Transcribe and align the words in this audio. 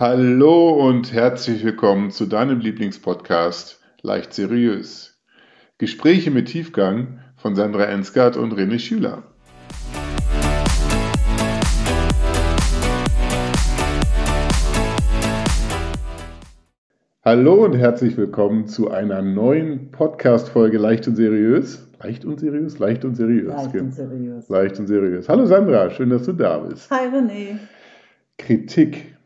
Hallo 0.00 0.74
und 0.74 1.12
herzlich 1.12 1.64
willkommen 1.64 2.12
zu 2.12 2.26
deinem 2.26 2.60
Lieblingspodcast 2.60 3.80
Leicht 4.02 4.32
Seriös. 4.32 5.18
Gespräche 5.78 6.30
mit 6.30 6.46
Tiefgang 6.46 7.18
von 7.34 7.56
Sandra 7.56 7.86
Ensgard 7.86 8.36
und 8.36 8.54
René 8.54 8.78
Schüler. 8.78 9.24
Hallo 17.24 17.64
und 17.64 17.74
herzlich 17.74 18.16
willkommen 18.16 18.68
zu 18.68 18.92
einer 18.92 19.20
neuen 19.20 19.90
Podcast-Folge 19.90 20.78
Leicht 20.78 21.08
und 21.08 21.16
Seriös. 21.16 21.88
Leicht 22.00 22.24
und 22.24 22.38
seriös? 22.38 22.78
Leicht 22.78 23.04
und 23.04 23.16
seriös. 23.16 23.48
Leicht 23.48 23.74
und 23.74 23.92
seriös. 23.92 24.48
Leicht 24.48 24.78
und 24.78 24.86
seriös. 24.86 25.28
Hallo 25.28 25.44
Sandra, 25.46 25.90
schön, 25.90 26.10
dass 26.10 26.22
du 26.22 26.34
da 26.34 26.58
bist. 26.58 26.88
Hi 26.88 27.08
René. 27.08 27.58
Kritik. 28.36 29.17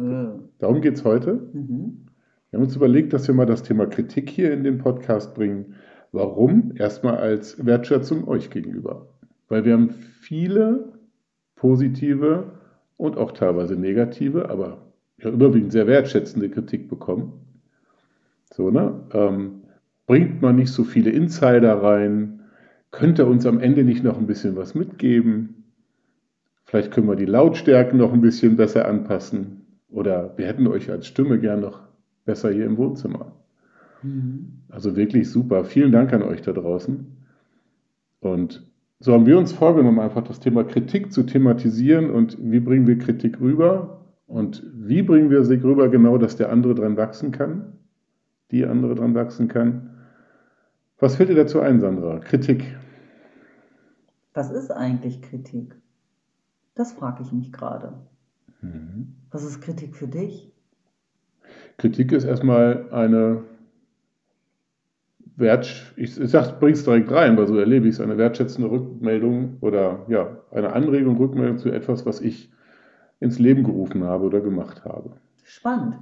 Äh, 0.00 0.38
Darum 0.58 0.80
geht 0.80 0.94
es 0.94 1.04
heute. 1.04 1.34
Mhm. 1.52 2.06
Wir 2.50 2.58
haben 2.58 2.64
uns 2.64 2.76
überlegt, 2.76 3.12
dass 3.12 3.28
wir 3.28 3.34
mal 3.34 3.46
das 3.46 3.62
Thema 3.62 3.86
Kritik 3.86 4.28
hier 4.28 4.52
in 4.52 4.64
den 4.64 4.78
Podcast 4.78 5.34
bringen. 5.34 5.74
Warum? 6.12 6.72
Erstmal 6.76 7.16
als 7.18 7.64
Wertschätzung 7.64 8.26
euch 8.26 8.50
gegenüber. 8.50 9.06
Weil 9.48 9.64
wir 9.64 9.74
haben 9.74 9.90
viele 9.90 10.92
positive 11.54 12.52
und 12.96 13.16
auch 13.16 13.32
teilweise 13.32 13.76
negative, 13.76 14.48
aber 14.48 14.92
ja, 15.18 15.30
überwiegend 15.30 15.72
sehr 15.72 15.86
wertschätzende 15.86 16.48
Kritik 16.48 16.88
bekommen. 16.88 17.32
So, 18.52 18.70
ne? 18.70 19.00
Ähm, 19.12 19.62
bringt 20.06 20.42
man 20.42 20.56
nicht 20.56 20.72
so 20.72 20.82
viele 20.82 21.10
Insider 21.10 21.82
rein? 21.82 22.40
Könnte 22.90 23.26
uns 23.26 23.46
am 23.46 23.60
Ende 23.60 23.84
nicht 23.84 24.02
noch 24.02 24.18
ein 24.18 24.26
bisschen 24.26 24.56
was 24.56 24.74
mitgeben? 24.74 25.72
Vielleicht 26.64 26.90
können 26.90 27.08
wir 27.08 27.16
die 27.16 27.26
Lautstärken 27.26 27.98
noch 27.98 28.12
ein 28.12 28.20
bisschen 28.20 28.56
besser 28.56 28.86
anpassen. 28.86 29.59
Oder 29.90 30.36
wir 30.36 30.46
hätten 30.46 30.66
euch 30.66 30.90
als 30.90 31.06
Stimme 31.06 31.38
gern 31.38 31.60
noch 31.60 31.80
besser 32.24 32.50
hier 32.50 32.66
im 32.66 32.76
Wohnzimmer. 32.76 33.32
Mhm. 34.02 34.60
Also 34.68 34.96
wirklich 34.96 35.30
super. 35.30 35.64
Vielen 35.64 35.92
Dank 35.92 36.12
an 36.12 36.22
euch 36.22 36.42
da 36.42 36.52
draußen. 36.52 37.06
Und 38.20 38.70
so 38.98 39.14
haben 39.14 39.26
wir 39.26 39.38
uns 39.38 39.52
vorgenommen, 39.52 39.98
einfach 39.98 40.22
das 40.22 40.40
Thema 40.40 40.64
Kritik 40.64 41.12
zu 41.12 41.22
thematisieren 41.22 42.10
und 42.10 42.36
wie 42.38 42.60
bringen 42.60 42.86
wir 42.86 42.98
Kritik 42.98 43.40
rüber 43.40 44.04
und 44.26 44.62
wie 44.74 45.02
bringen 45.02 45.30
wir 45.30 45.44
sie 45.44 45.56
rüber, 45.56 45.88
genau, 45.88 46.18
dass 46.18 46.36
der 46.36 46.52
andere 46.52 46.74
dran 46.74 46.96
wachsen 46.96 47.32
kann, 47.32 47.72
die 48.50 48.64
andere 48.64 48.94
dran 48.94 49.14
wachsen 49.14 49.48
kann. 49.48 49.90
Was 50.98 51.16
fällt 51.16 51.30
dir 51.30 51.34
dazu 51.34 51.60
ein, 51.60 51.80
Sandra? 51.80 52.18
Kritik. 52.18 52.76
Was 54.34 54.50
ist 54.50 54.70
eigentlich 54.70 55.22
Kritik? 55.22 55.74
Das 56.74 56.92
frage 56.92 57.22
ich 57.22 57.32
mich 57.32 57.52
gerade. 57.52 57.94
Mhm. 58.62 59.14
Was 59.30 59.44
ist 59.44 59.60
Kritik 59.60 59.96
für 59.96 60.08
dich? 60.08 60.52
Kritik 61.78 62.12
ist 62.12 62.24
erstmal 62.24 62.90
eine 62.92 63.44
Wert, 65.36 65.94
ich, 65.96 66.20
ich 66.20 66.30
sag, 66.30 66.60
bring's 66.60 66.84
direkt 66.84 67.10
rein, 67.10 67.36
weil 67.36 67.46
so 67.46 67.56
erlebe 67.56 67.88
ich 67.88 67.94
es, 67.94 68.00
eine 68.00 68.18
wertschätzende 68.18 68.70
Rückmeldung 68.70 69.56
oder 69.60 70.04
ja, 70.08 70.36
eine 70.50 70.72
Anregung, 70.74 71.16
Rückmeldung 71.16 71.58
zu 71.58 71.70
etwas, 71.70 72.04
was 72.04 72.20
ich 72.20 72.52
ins 73.20 73.38
Leben 73.38 73.64
gerufen 73.64 74.04
habe 74.04 74.24
oder 74.24 74.40
gemacht 74.40 74.84
habe. 74.84 75.12
Spannend, 75.44 75.96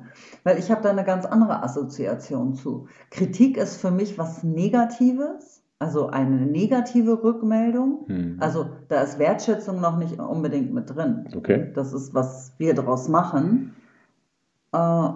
weil 0.44 0.58
ich 0.58 0.70
habe 0.70 0.82
da 0.82 0.90
eine 0.90 1.04
ganz 1.04 1.24
andere 1.24 1.62
Assoziation 1.62 2.54
zu. 2.54 2.88
Kritik 3.10 3.56
ist 3.56 3.80
für 3.80 3.90
mich 3.90 4.18
was 4.18 4.42
Negatives, 4.42 5.62
also 5.78 6.08
eine 6.08 6.36
negative 6.46 7.22
Rückmeldung. 7.22 8.04
Hm. 8.08 8.36
Also 8.40 8.66
da 8.88 9.02
ist 9.02 9.18
Wertschätzung 9.18 9.80
noch 9.80 9.96
nicht 9.96 10.18
unbedingt 10.18 10.72
mit 10.74 10.94
drin. 10.94 11.28
Okay. 11.36 11.70
Das 11.74 11.92
ist, 11.92 12.14
was 12.14 12.52
wir 12.58 12.74
daraus 12.74 13.08
machen. 13.08 13.74
Äh, 14.72 15.08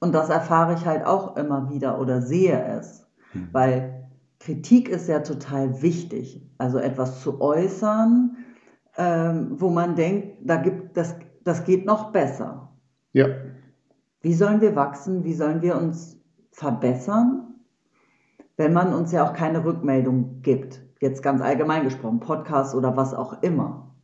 Und 0.00 0.14
das 0.14 0.30
erfahre 0.30 0.74
ich 0.74 0.86
halt 0.86 1.04
auch 1.04 1.36
immer 1.36 1.70
wieder 1.70 2.00
oder 2.00 2.22
sehe 2.22 2.62
es. 2.78 3.06
Hm. 3.32 3.48
Weil 3.52 4.08
Kritik 4.40 4.88
ist 4.88 5.08
ja 5.08 5.20
total 5.20 5.82
wichtig. 5.82 6.40
Also 6.58 6.78
etwas 6.78 7.22
zu 7.22 7.40
äußern, 7.40 8.36
ähm, 8.96 9.50
wo 9.60 9.70
man 9.70 9.94
denkt, 9.96 10.38
da 10.44 10.56
gibt, 10.56 10.96
das, 10.96 11.16
das 11.44 11.64
geht 11.64 11.84
noch 11.86 12.12
besser. 12.12 12.68
Ja, 13.12 13.26
Wie 14.20 14.34
sollen 14.34 14.60
wir 14.60 14.74
wachsen? 14.76 15.24
Wie 15.24 15.34
sollen 15.34 15.62
wir 15.62 15.76
uns 15.76 16.16
verbessern, 16.52 17.47
wenn 18.58 18.74
man 18.74 18.92
uns 18.92 19.12
ja 19.12 19.26
auch 19.26 19.32
keine 19.32 19.64
Rückmeldung 19.64 20.42
gibt? 20.42 20.82
Jetzt 21.00 21.22
ganz 21.22 21.40
allgemein 21.40 21.84
gesprochen, 21.84 22.20
Podcast 22.20 22.74
oder 22.74 22.96
was 22.96 23.14
auch 23.14 23.42
immer. 23.42 23.94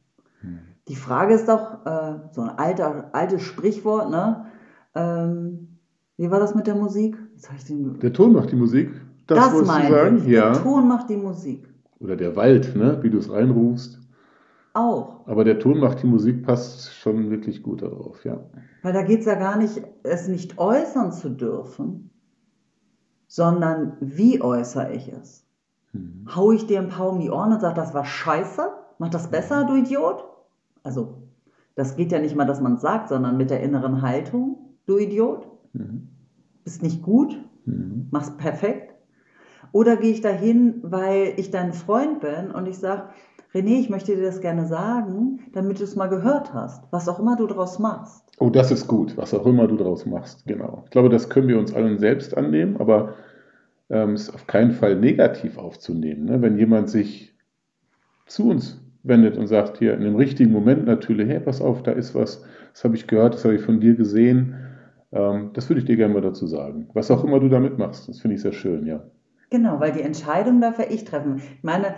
Hm. 0.40 0.60
Die 0.88 0.96
Frage 0.96 1.34
ist 1.34 1.48
doch, 1.48 1.84
äh, 1.84 2.14
so 2.30 2.40
ein 2.40 2.50
alter, 2.50 3.10
altes 3.12 3.42
Sprichwort, 3.42 4.10
ne? 4.10 4.46
Ähm, 4.94 5.78
wie 6.16 6.30
war 6.30 6.38
das 6.38 6.54
mit 6.54 6.66
der 6.66 6.76
Musik? 6.76 7.18
Den, 7.68 7.98
der 7.98 8.12
Ton 8.12 8.32
macht 8.32 8.52
die 8.52 8.56
Musik. 8.56 8.90
Das, 9.26 9.38
das 9.38 9.52
wolltest 9.52 9.70
du 9.70 9.74
meine 9.74 9.94
sagen? 9.94 10.16
ich. 10.18 10.26
Ja. 10.26 10.52
Der 10.52 10.62
Ton 10.62 10.88
macht 10.88 11.10
die 11.10 11.16
Musik. 11.16 11.68
Oder 11.98 12.16
der 12.16 12.36
Wald, 12.36 12.76
ne? 12.76 12.98
wie 13.02 13.10
du 13.10 13.18
es 13.18 13.30
reinrufst. 13.30 13.98
Auch. 14.74 15.26
Aber 15.26 15.44
der 15.44 15.58
Ton 15.58 15.78
macht 15.78 16.02
die 16.02 16.06
Musik 16.06 16.44
passt 16.44 16.94
schon 16.94 17.30
wirklich 17.30 17.62
gut 17.62 17.82
darauf, 17.82 18.24
ja. 18.24 18.40
Weil 18.82 18.92
da 18.92 19.02
geht 19.02 19.20
es 19.20 19.26
ja 19.26 19.34
gar 19.34 19.56
nicht, 19.56 19.82
es 20.02 20.28
nicht 20.28 20.58
äußern 20.58 21.12
zu 21.12 21.30
dürfen, 21.30 22.10
sondern 23.34 23.96
wie 23.98 24.40
äußere 24.40 24.92
ich 24.92 25.08
es? 25.08 25.44
Hm. 25.90 26.24
Hau 26.36 26.52
ich 26.52 26.66
dir 26.66 26.78
ein 26.78 26.88
paar 26.88 27.08
um 27.08 27.18
die 27.18 27.30
Ohren 27.30 27.52
und 27.52 27.60
sage, 27.60 27.74
das 27.74 27.92
war 27.92 28.04
scheiße? 28.04 28.68
Mach 28.98 29.08
das 29.08 29.28
besser, 29.28 29.64
du 29.64 29.74
Idiot? 29.74 30.24
Also, 30.84 31.14
das 31.74 31.96
geht 31.96 32.12
ja 32.12 32.20
nicht 32.20 32.36
mal, 32.36 32.44
dass 32.44 32.60
man 32.60 32.74
es 32.74 32.82
sagt, 32.82 33.08
sondern 33.08 33.36
mit 33.36 33.50
der 33.50 33.60
inneren 33.60 34.02
Haltung, 34.02 34.76
du 34.86 34.98
Idiot? 34.98 35.48
Mhm. 35.72 36.10
Bist 36.62 36.84
nicht 36.84 37.02
gut? 37.02 37.36
Mhm. 37.64 38.06
Mach's 38.12 38.36
perfekt? 38.36 38.94
Oder 39.72 39.96
gehe 39.96 40.12
ich 40.12 40.20
dahin, 40.20 40.78
weil 40.84 41.34
ich 41.36 41.50
dein 41.50 41.72
Freund 41.72 42.20
bin 42.20 42.52
und 42.52 42.68
ich 42.68 42.78
sage, 42.78 43.08
René, 43.52 43.80
ich 43.80 43.90
möchte 43.90 44.14
dir 44.14 44.22
das 44.22 44.42
gerne 44.42 44.68
sagen, 44.68 45.40
damit 45.52 45.80
du 45.80 45.82
es 45.82 45.96
mal 45.96 46.08
gehört 46.08 46.54
hast, 46.54 46.84
was 46.92 47.08
auch 47.08 47.18
immer 47.18 47.34
du 47.34 47.48
daraus 47.48 47.80
machst. 47.80 48.23
Oh, 48.38 48.50
das 48.50 48.70
ist 48.70 48.88
gut, 48.88 49.16
was 49.16 49.32
auch 49.32 49.46
immer 49.46 49.68
du 49.68 49.76
daraus 49.76 50.06
machst, 50.06 50.46
genau. 50.46 50.82
Ich 50.84 50.90
glaube, 50.90 51.08
das 51.08 51.28
können 51.28 51.48
wir 51.48 51.58
uns 51.58 51.72
allen 51.72 51.98
selbst 51.98 52.36
annehmen, 52.36 52.76
aber 52.78 53.14
ähm, 53.90 54.14
es 54.14 54.28
ist 54.28 54.34
auf 54.34 54.46
keinen 54.46 54.72
Fall 54.72 54.96
negativ 54.96 55.56
aufzunehmen. 55.56 56.24
Ne? 56.24 56.42
Wenn 56.42 56.58
jemand 56.58 56.90
sich 56.90 57.34
zu 58.26 58.48
uns 58.48 58.82
wendet 59.02 59.36
und 59.36 59.46
sagt, 59.46 59.78
hier 59.78 59.94
in 59.94 60.00
dem 60.00 60.16
richtigen 60.16 60.50
Moment 60.50 60.84
natürlich, 60.86 61.28
hey, 61.28 61.40
pass 61.40 61.60
auf, 61.60 61.82
da 61.82 61.92
ist 61.92 62.14
was, 62.14 62.44
das 62.72 62.82
habe 62.84 62.96
ich 62.96 63.06
gehört, 63.06 63.34
das 63.34 63.44
habe 63.44 63.54
ich 63.54 63.62
von 63.62 63.80
dir 63.80 63.94
gesehen, 63.94 64.56
ähm, 65.12 65.50
das 65.52 65.68
würde 65.68 65.80
ich 65.80 65.86
dir 65.86 65.96
gerne 65.96 66.14
mal 66.14 66.22
dazu 66.22 66.46
sagen. 66.46 66.88
Was 66.94 67.10
auch 67.10 67.22
immer 67.22 67.38
du 67.38 67.48
damit 67.48 67.78
machst, 67.78 68.08
das 68.08 68.20
finde 68.20 68.36
ich 68.36 68.42
sehr 68.42 68.52
schön, 68.52 68.86
ja. 68.86 69.04
Genau, 69.50 69.78
weil 69.78 69.92
die 69.92 70.02
Entscheidung 70.02 70.60
darf 70.60 70.78
ja 70.78 70.86
ich 70.90 71.04
treffen. 71.04 71.36
Ich 71.36 71.62
meine, 71.62 71.94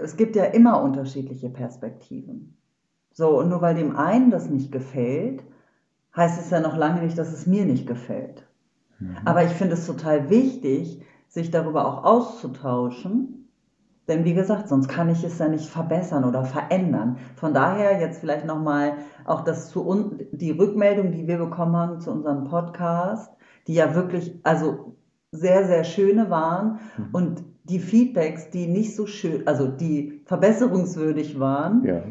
es 0.00 0.16
gibt 0.16 0.36
ja 0.36 0.44
immer 0.44 0.82
unterschiedliche 0.82 1.50
Perspektiven. 1.50 2.56
So, 3.12 3.38
und 3.38 3.48
nur 3.48 3.60
weil 3.60 3.74
dem 3.74 3.96
einen 3.96 4.30
das 4.30 4.48
nicht 4.48 4.72
gefällt, 4.72 5.44
heißt 6.16 6.40
es 6.40 6.50
ja 6.50 6.60
noch 6.60 6.76
lange 6.76 7.02
nicht, 7.02 7.18
dass 7.18 7.32
es 7.32 7.46
mir 7.46 7.64
nicht 7.64 7.86
gefällt. 7.86 8.46
Mhm. 8.98 9.16
Aber 9.24 9.44
ich 9.44 9.50
finde 9.52 9.74
es 9.74 9.86
total 9.86 10.30
wichtig, 10.30 11.02
sich 11.28 11.50
darüber 11.50 11.86
auch 11.86 12.04
auszutauschen. 12.04 13.40
Denn 14.06 14.24
wie 14.24 14.34
gesagt, 14.34 14.68
sonst 14.68 14.88
kann 14.88 15.08
ich 15.08 15.24
es 15.24 15.38
ja 15.38 15.48
nicht 15.48 15.66
verbessern 15.66 16.24
oder 16.24 16.44
verändern. 16.44 17.16
Von 17.36 17.54
daher 17.54 17.98
jetzt 18.00 18.20
vielleicht 18.20 18.44
nochmal 18.44 18.94
auch 19.24 19.40
das 19.42 19.70
zu 19.70 19.86
un 19.88 20.20
die 20.30 20.50
Rückmeldung, 20.50 21.10
die 21.12 21.26
wir 21.26 21.38
bekommen 21.38 21.74
haben 21.74 22.00
zu 22.00 22.10
unserem 22.10 22.44
Podcast, 22.44 23.32
die 23.66 23.74
ja 23.74 23.94
wirklich, 23.94 24.38
also 24.42 24.94
sehr, 25.32 25.64
sehr 25.66 25.84
schöne 25.84 26.28
waren 26.30 26.80
Mhm. 26.98 27.08
und 27.12 27.42
die 27.64 27.78
Feedbacks, 27.78 28.50
die 28.50 28.66
nicht 28.66 28.94
so 28.94 29.06
schön, 29.06 29.46
also 29.46 29.66
die 29.68 30.20
verbesserungswürdig 30.26 31.40
waren, 31.40 31.82
Ja. 31.84 32.02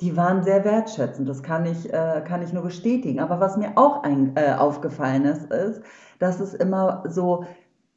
Die 0.00 0.16
waren 0.16 0.42
sehr 0.42 0.64
wertschätzend. 0.64 1.28
Das 1.28 1.42
kann 1.42 1.66
ich, 1.66 1.92
äh, 1.92 2.22
kann 2.26 2.42
ich 2.42 2.52
nur 2.52 2.62
bestätigen. 2.62 3.20
Aber 3.20 3.40
was 3.40 3.56
mir 3.56 3.72
auch 3.76 4.02
ein, 4.02 4.32
äh, 4.36 4.52
aufgefallen 4.54 5.24
ist, 5.24 5.50
ist, 5.52 5.82
dass 6.18 6.40
es 6.40 6.54
immer 6.54 7.04
so 7.08 7.44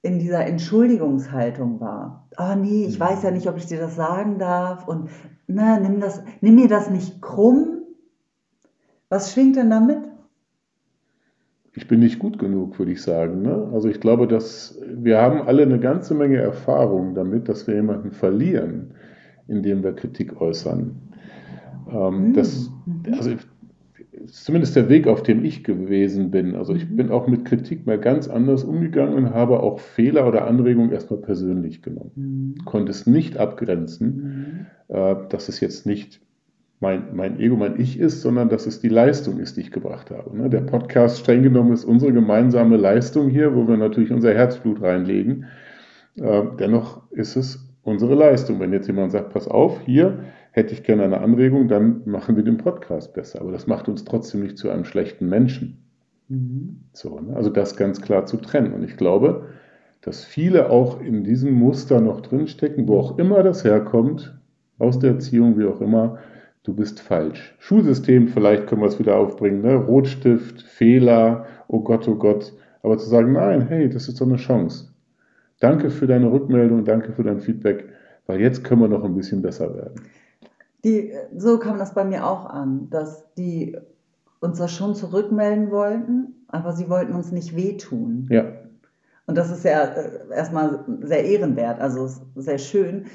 in 0.01 0.19
dieser 0.19 0.45
Entschuldigungshaltung 0.45 1.79
war. 1.79 2.27
Oh 2.37 2.55
nee, 2.55 2.85
ich 2.85 2.99
Mhm. 2.99 3.03
weiß 3.03 3.23
ja 3.23 3.31
nicht, 3.31 3.47
ob 3.47 3.57
ich 3.57 3.67
dir 3.67 3.79
das 3.79 3.95
sagen 3.95 4.37
darf 4.37 4.87
und 4.87 5.09
na, 5.47 5.79
nimm 5.79 5.99
das, 5.99 6.21
nimm 6.41 6.55
mir 6.55 6.67
das 6.67 6.89
nicht 6.89 7.21
krumm. 7.21 7.83
Was 9.09 9.31
schwingt 9.33 9.55
denn 9.55 9.69
damit? 9.69 9.99
Ich 11.75 11.87
bin 11.87 11.99
nicht 12.01 12.19
gut 12.19 12.37
genug, 12.39 12.77
würde 12.77 12.91
ich 12.91 13.01
sagen. 13.01 13.41
Ne? 13.41 13.69
Also 13.73 13.87
ich 13.89 13.99
glaube, 13.99 14.27
dass 14.27 14.79
wir 14.87 15.19
haben 15.19 15.41
alle 15.41 15.63
eine 15.63 15.79
ganze 15.79 16.13
Menge 16.13 16.37
Erfahrung 16.37 17.15
damit, 17.15 17.49
dass 17.49 17.65
wir 17.67 17.75
jemanden 17.75 18.11
verlieren, 18.11 18.93
indem 19.47 19.83
wir 19.83 19.93
Kritik 19.93 20.39
äußern. 20.39 20.95
Ähm, 21.91 22.29
Mhm. 22.29 22.33
das, 22.33 22.71
Mhm. 22.85 23.13
also 23.13 23.29
ist 23.31 23.47
zumindest 24.45 24.75
der 24.75 24.89
Weg, 24.89 25.07
auf 25.07 25.23
dem 25.23 25.43
ich 25.43 25.63
gewesen 25.63 26.31
bin. 26.31 26.55
Also 26.55 26.73
ich 26.73 26.89
Mhm. 26.89 26.95
bin 26.95 27.11
auch 27.11 27.27
mit 27.27 27.45
Kritik 27.45 27.85
mal 27.85 27.99
ganz 27.99 28.27
anders 28.27 28.63
umgegangen 28.63 29.15
und 29.15 29.33
habe 29.33 29.61
auch 29.61 29.79
Fehler 29.79 30.27
oder 30.27 30.47
Anregungen 30.47 30.91
erstmal 30.91 31.19
persönlich 31.19 31.81
genommen. 31.81 32.11
Mhm. 32.15 32.65
Konnte 32.65 32.91
es 32.91 33.05
nicht 33.07 33.37
abgrenzen, 33.37 34.67
Mhm. 34.89 34.95
äh, 34.95 35.15
dass 35.29 35.49
es 35.49 35.59
jetzt 35.59 35.85
nicht 35.85 36.21
mein, 36.79 37.15
mein 37.15 37.39
Ego, 37.39 37.55
mein 37.55 37.79
Ich 37.79 37.97
ist, 37.99 38.21
sondern 38.21 38.49
dass 38.49 38.65
es 38.65 38.81
die 38.81 38.89
Leistung 38.89 39.39
ist, 39.39 39.55
die 39.57 39.61
ich 39.61 39.71
gebracht 39.71 40.11
habe. 40.11 40.35
Ne? 40.37 40.49
Der 40.49 40.61
Podcast 40.61 41.19
streng 41.19 41.41
genommen 41.41 41.71
ist 41.71 41.85
unsere 41.85 42.11
gemeinsame 42.11 42.75
Leistung 42.77 43.29
hier, 43.29 43.55
wo 43.55 43.67
wir 43.67 43.77
natürlich 43.77 44.11
unser 44.11 44.33
Herzblut 44.33 44.81
reinlegen. 44.81 45.45
Äh, 46.17 46.43
dennoch 46.59 47.01
ist 47.11 47.35
es 47.37 47.65
unsere 47.83 48.15
Leistung. 48.15 48.59
Wenn 48.59 48.73
jetzt 48.73 48.87
jemand 48.87 49.11
sagt, 49.11 49.29
pass 49.33 49.47
auf, 49.47 49.79
hier 49.85 50.19
hätte 50.53 50.73
ich 50.73 50.83
gerne 50.83 51.03
eine 51.03 51.19
Anregung, 51.19 51.67
dann 51.67 52.03
machen 52.05 52.35
wir 52.35 52.43
den 52.43 52.57
Podcast 52.57 53.13
besser. 53.13 53.41
Aber 53.41 53.51
das 53.51 53.67
macht 53.67 53.89
uns 53.89 54.05
trotzdem 54.05 54.41
nicht 54.41 54.57
zu 54.57 54.69
einem 54.69 54.85
schlechten 54.85 55.27
Menschen. 55.27 55.83
Mhm. 56.29 56.83
So, 56.93 57.19
ne? 57.19 57.35
Also 57.35 57.49
das 57.49 57.75
ganz 57.75 58.01
klar 58.01 58.25
zu 58.27 58.37
trennen. 58.37 58.71
Und 58.73 58.83
ich 58.83 58.95
glaube, 58.95 59.47
dass 60.01 60.23
viele 60.23 60.69
auch 60.69 61.01
in 61.01 61.23
diesem 61.23 61.53
Muster 61.53 62.01
noch 62.01 62.21
drinstecken, 62.21 62.87
wo 62.87 62.99
auch 62.99 63.17
immer 63.17 63.41
das 63.41 63.63
herkommt, 63.63 64.37
aus 64.77 64.99
der 64.99 65.11
Erziehung, 65.11 65.57
wie 65.57 65.65
auch 65.65 65.81
immer, 65.81 66.19
du 66.63 66.73
bist 66.75 66.99
falsch. 66.99 67.55
Schulsystem, 67.57 68.27
vielleicht 68.27 68.67
können 68.67 68.81
wir 68.81 68.87
es 68.87 68.99
wieder 68.99 69.15
aufbringen, 69.15 69.61
ne? 69.61 69.75
Rotstift, 69.75 70.61
Fehler, 70.61 71.45
oh 71.67 71.81
Gott, 71.81 72.07
oh 72.07 72.15
Gott. 72.15 72.53
Aber 72.83 72.97
zu 72.99 73.09
sagen, 73.09 73.33
nein, 73.33 73.67
hey, 73.67 73.89
das 73.89 74.07
ist 74.07 74.21
doch 74.21 74.27
eine 74.27 74.35
Chance. 74.35 74.93
Danke 75.59 75.89
für 75.89 76.05
deine 76.05 76.31
Rückmeldung, 76.31 76.85
danke 76.85 77.11
für 77.11 77.23
dein 77.23 77.39
Feedback, 77.39 77.85
weil 78.27 78.39
jetzt 78.39 78.63
können 78.63 78.81
wir 78.81 78.87
noch 78.87 79.03
ein 79.03 79.15
bisschen 79.15 79.41
besser 79.41 79.73
werden. 79.73 79.95
Die, 80.83 81.13
so 81.35 81.59
kam 81.59 81.77
das 81.77 81.93
bei 81.93 82.03
mir 82.03 82.25
auch 82.27 82.45
an, 82.45 82.89
dass 82.89 83.23
die 83.35 83.77
uns 84.41 84.57
das 84.57 84.71
schon 84.71 84.95
zurückmelden 84.95 85.71
wollten, 85.71 86.45
aber 86.49 86.73
sie 86.73 86.89
wollten 86.89 87.13
uns 87.13 87.31
nicht 87.31 87.55
wehtun. 87.55 88.27
Ja. 88.29 88.45
Und 89.25 89.37
das 89.37 89.49
ist 89.49 89.63
ja 89.63 89.83
äh, 89.83 90.35
erstmal 90.35 90.83
sehr 91.01 91.23
ehrenwert, 91.23 91.79
also 91.79 92.09
sehr 92.35 92.57
schön. 92.57 93.05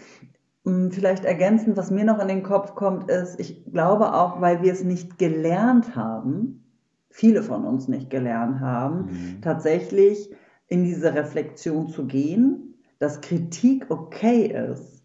Hm, 0.64 0.90
vielleicht 0.90 1.24
ergänzend, 1.24 1.76
was 1.76 1.90
mir 1.90 2.04
noch 2.04 2.18
in 2.20 2.28
den 2.28 2.42
Kopf 2.42 2.74
kommt, 2.74 3.10
ist, 3.10 3.38
ich 3.38 3.64
glaube 3.70 4.14
auch, 4.14 4.40
weil 4.40 4.62
wir 4.62 4.72
es 4.72 4.84
nicht 4.84 5.18
gelernt 5.18 5.94
haben, 5.94 6.64
viele 7.10 7.42
von 7.42 7.64
uns 7.64 7.88
nicht 7.88 8.10
gelernt 8.10 8.60
haben, 8.60 9.06
mhm. 9.06 9.42
tatsächlich 9.42 10.30
in 10.66 10.84
diese 10.84 11.14
Reflexion 11.14 11.88
zu 11.88 12.06
gehen, 12.06 12.74
dass 12.98 13.20
Kritik 13.20 13.86
okay 13.90 14.46
ist. 14.70 15.02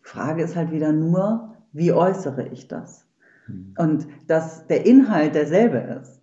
Die 0.00 0.08
Frage 0.08 0.42
ist 0.42 0.56
halt 0.56 0.72
wieder 0.72 0.92
nur, 0.92 1.53
wie 1.74 1.92
äußere 1.92 2.48
ich 2.48 2.68
das? 2.68 3.06
Mhm. 3.46 3.74
Und 3.76 4.06
dass 4.26 4.66
der 4.66 4.86
Inhalt 4.86 5.34
derselbe 5.34 6.00
ist, 6.00 6.20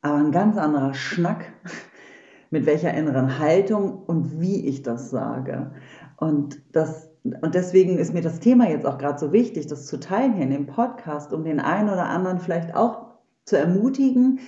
aber 0.00 0.16
ein 0.16 0.32
ganz 0.32 0.56
anderer 0.56 0.94
Schnack, 0.94 1.52
mit 2.50 2.64
welcher 2.64 2.94
inneren 2.94 3.38
Haltung 3.38 4.04
und 4.06 4.40
wie 4.40 4.66
ich 4.66 4.82
das 4.82 5.10
sage. 5.10 5.72
Und 6.16 6.62
das 6.72 7.10
und 7.42 7.56
deswegen 7.56 7.98
ist 7.98 8.14
mir 8.14 8.22
das 8.22 8.38
Thema 8.38 8.68
jetzt 8.68 8.86
auch 8.86 8.98
gerade 8.98 9.18
so 9.18 9.32
wichtig, 9.32 9.66
das 9.66 9.86
zu 9.86 9.98
teilen 9.98 10.34
hier 10.34 10.44
in 10.44 10.50
dem 10.50 10.66
Podcast, 10.66 11.32
um 11.32 11.42
den 11.42 11.58
einen 11.58 11.88
oder 11.88 12.06
anderen 12.06 12.38
vielleicht 12.38 12.72
auch 12.76 13.06
zu 13.44 13.58
ermutigen, 13.58 14.38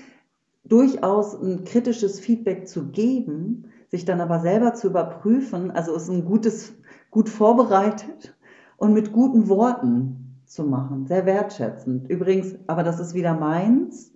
durchaus 0.64 1.34
ein 1.34 1.64
kritisches 1.64 2.20
Feedback 2.20 2.68
zu 2.68 2.88
geben, 2.88 3.64
sich 3.88 4.04
dann 4.04 4.20
aber 4.20 4.38
selber 4.38 4.74
zu 4.74 4.88
überprüfen, 4.88 5.72
also 5.72 5.96
es 5.96 6.08
ein 6.08 6.24
gutes, 6.24 6.72
gut 7.10 7.28
vorbereitet 7.28 8.36
und 8.76 8.92
mit 8.92 9.12
guten 9.12 9.48
Worten 9.48 10.27
zu 10.48 10.64
machen, 10.64 11.06
sehr 11.06 11.26
wertschätzend. 11.26 12.08
Übrigens, 12.08 12.56
aber 12.66 12.82
das 12.82 12.98
ist 12.98 13.14
wieder 13.14 13.34
meins. 13.34 14.12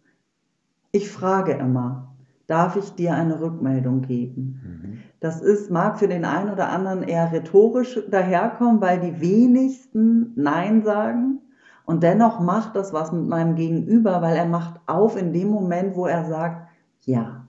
Ich 0.90 1.11
frage 1.11 1.52
immer, 1.52 2.14
darf 2.46 2.76
ich 2.76 2.94
dir 2.94 3.14
eine 3.14 3.40
Rückmeldung 3.40 4.02
geben? 4.02 4.61
Mhm. 4.62 4.99
Das 5.20 5.40
ist, 5.40 5.70
mag 5.70 5.99
für 5.99 6.08
den 6.08 6.25
einen 6.25 6.50
oder 6.50 6.70
anderen 6.70 7.02
eher 7.02 7.31
rhetorisch 7.32 8.00
daherkommen, 8.11 8.81
weil 8.81 9.00
die 9.00 9.20
wenigsten 9.20 10.32
Nein 10.34 10.82
sagen. 10.82 11.40
Und 11.84 12.02
dennoch 12.02 12.40
macht 12.40 12.76
das 12.76 12.93
was 12.93 13.12
mit 13.12 13.26
meinem 13.26 13.55
Gegenüber, 13.55 14.23
weil 14.23 14.37
er 14.37 14.46
macht 14.46 14.81
auf 14.87 15.17
in 15.17 15.32
dem 15.32 15.49
Moment, 15.49 15.96
wo 15.96 16.06
er 16.06 16.25
sagt, 16.25 16.69
ja. 17.02 17.46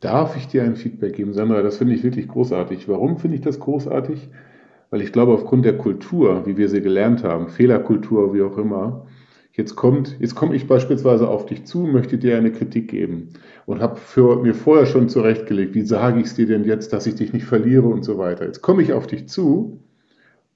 Darf 0.00 0.36
ich 0.36 0.46
dir 0.46 0.62
ein 0.62 0.76
Feedback 0.76 1.16
geben, 1.16 1.34
Sandra? 1.34 1.60
Das 1.62 1.76
finde 1.76 1.94
ich 1.94 2.04
wirklich 2.04 2.28
großartig. 2.28 2.88
Warum 2.88 3.18
finde 3.18 3.36
ich 3.36 3.42
das 3.42 3.58
großartig? 3.58 4.30
Weil 4.90 5.02
ich 5.02 5.12
glaube, 5.12 5.32
aufgrund 5.32 5.64
der 5.64 5.76
Kultur, 5.76 6.46
wie 6.46 6.56
wir 6.56 6.68
sie 6.68 6.80
gelernt 6.80 7.24
haben, 7.24 7.48
Fehlerkultur, 7.48 8.34
wie 8.34 8.42
auch 8.42 8.56
immer, 8.56 9.06
Jetzt 9.58 9.74
kommt, 9.74 10.16
jetzt 10.20 10.36
komme 10.36 10.54
ich 10.54 10.68
beispielsweise 10.68 11.28
auf 11.28 11.44
dich 11.46 11.64
zu, 11.64 11.80
möchte 11.80 12.16
dir 12.16 12.36
eine 12.36 12.52
Kritik 12.52 12.86
geben 12.88 13.30
und 13.66 13.82
habe 13.82 13.98
mir 14.40 14.54
vorher 14.54 14.86
schon 14.86 15.08
zurechtgelegt, 15.08 15.74
wie 15.74 15.82
sage 15.82 16.20
ich 16.20 16.26
es 16.26 16.34
dir 16.34 16.46
denn 16.46 16.62
jetzt, 16.62 16.92
dass 16.92 17.08
ich 17.08 17.16
dich 17.16 17.32
nicht 17.32 17.44
verliere 17.44 17.88
und 17.88 18.04
so 18.04 18.18
weiter. 18.18 18.46
Jetzt 18.46 18.62
komme 18.62 18.82
ich 18.82 18.92
auf 18.92 19.08
dich 19.08 19.28
zu 19.28 19.80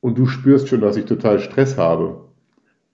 und 0.00 0.19
du 0.19 0.26
spürst 0.26 0.69
schon, 0.69 0.82
dass 0.82 0.96
ich 0.96 1.06
total 1.06 1.40
Stress 1.40 1.76
habe. 1.76 2.28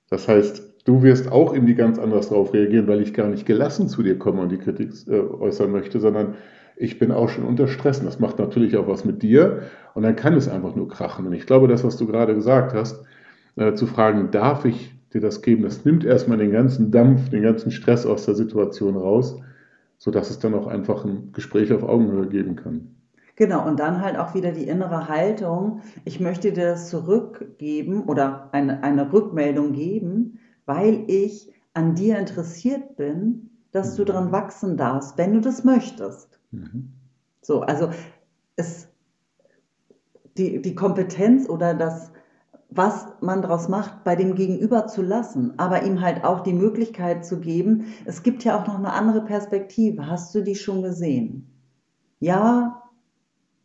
Das 0.09 0.27
heißt, 0.29 0.63
du 0.87 1.03
wirst 1.03 1.31
auch 1.31 1.53
irgendwie 1.53 1.75
ganz 1.75 1.99
anders 1.99 2.31
darauf 2.31 2.55
reagieren, 2.55 2.87
weil 2.87 3.03
ich 3.03 3.13
gar 3.13 3.29
nicht 3.29 3.45
gelassen 3.45 3.91
zu 3.91 4.03
dir 4.03 4.19
komme 4.19 4.41
und 4.41 4.49
die 4.51 4.57
Kritik 4.57 4.93
äh, 5.09 5.21
äußern 5.21 5.71
möchte, 5.71 6.01
sondern 6.01 6.37
ich 6.79 6.99
bin 6.99 7.13
auch 7.13 7.29
schon 7.29 7.45
unter 7.45 7.69
Stress. 7.69 7.99
Und 8.01 8.07
das 8.07 8.21
macht 8.21 8.39
natürlich 8.39 8.77
auch 8.77 8.87
was 8.87 9.05
mit 9.05 9.23
dir 9.23 9.63
und 9.95 10.03
dann 10.03 10.17
kann 10.17 10.35
es 10.35 10.49
einfach 10.49 10.75
nur 10.75 10.89
krachen. 10.89 11.27
Und 11.27 11.33
ich 11.33 11.47
glaube, 11.47 11.69
das, 11.69 11.85
was 11.85 11.97
du 11.97 12.07
gerade 12.07 12.35
gesagt 12.35 12.75
hast, 12.75 13.05
äh, 13.57 13.75
zu 13.75 13.87
fragen, 13.87 14.31
darf 14.31 14.65
ich 14.65 14.95
dir 15.13 15.21
das 15.21 15.43
geben. 15.43 15.63
Das 15.63 15.85
nimmt 15.85 16.05
erstmal 16.05 16.39
den 16.39 16.53
ganzen 16.53 16.91
Dampf, 16.91 17.31
den 17.31 17.43
ganzen 17.43 17.71
Stress 17.71 18.07
aus 18.07 18.25
der 18.27 18.35
Situation 18.35 18.97
raus, 18.97 19.41
sodass 19.97 20.31
es 20.31 20.39
dann 20.39 20.55
auch 20.55 20.67
einfach 20.67 21.05
ein 21.05 21.33
Gespräch 21.33 21.73
auf 21.73 21.83
Augenhöhe 21.83 22.29
geben 22.29 22.57
kann. 22.57 22.95
Genau, 23.37 23.67
und 23.67 23.79
dann 23.79 24.03
halt 24.03 24.19
auch 24.19 24.35
wieder 24.35 24.51
die 24.51 24.67
innere 24.67 25.09
Haltung, 25.09 25.83
ich 26.05 26.19
möchte 26.19 26.53
dir 26.53 26.71
das 26.71 26.91
zurückgeben 26.91 28.05
oder 28.05 28.49
eine, 28.53 28.83
eine 28.83 29.13
Rückmeldung 29.13 29.73
geben, 29.73 30.41
weil 30.67 31.05
ich 31.07 31.53
an 31.73 31.95
dir 31.95 32.19
interessiert 32.19 32.97
bin, 32.97 33.51
dass 33.71 33.95
du 33.95 34.05
dran 34.05 34.27
mhm. 34.27 34.33
wachsen 34.33 34.77
darfst, 34.77 35.17
wenn 35.19 35.35
du 35.35 35.41
das 35.41 35.63
möchtest. 35.63 36.38
Mhm. 36.51 36.93
So, 37.43 37.61
also 37.61 37.91
es, 38.57 38.89
die, 40.37 40.63
die 40.63 40.75
Kompetenz 40.75 41.49
oder 41.49 41.75
das, 41.75 42.13
was 42.71 43.07
man 43.21 43.43
daraus 43.43 43.69
macht, 43.69 44.05
bei 44.05 44.15
dem 44.15 44.35
Gegenüber 44.35 44.87
zu 44.87 45.03
lassen, 45.03 45.55
aber 45.59 45.85
ihm 45.85 46.01
halt 46.01 46.25
auch 46.25 46.41
die 46.41 46.53
Möglichkeit 46.53 47.25
zu 47.25 47.41
geben, 47.41 47.87
es 48.05 48.23
gibt 48.23 48.45
ja 48.45 48.59
auch 48.59 48.67
noch 48.67 48.77
eine 48.77 48.93
andere 48.93 49.25
Perspektive. 49.25 50.07
Hast 50.07 50.35
du 50.35 50.43
die 50.43 50.55
schon 50.55 50.83
gesehen? 50.83 51.51
Ja, 52.21 52.83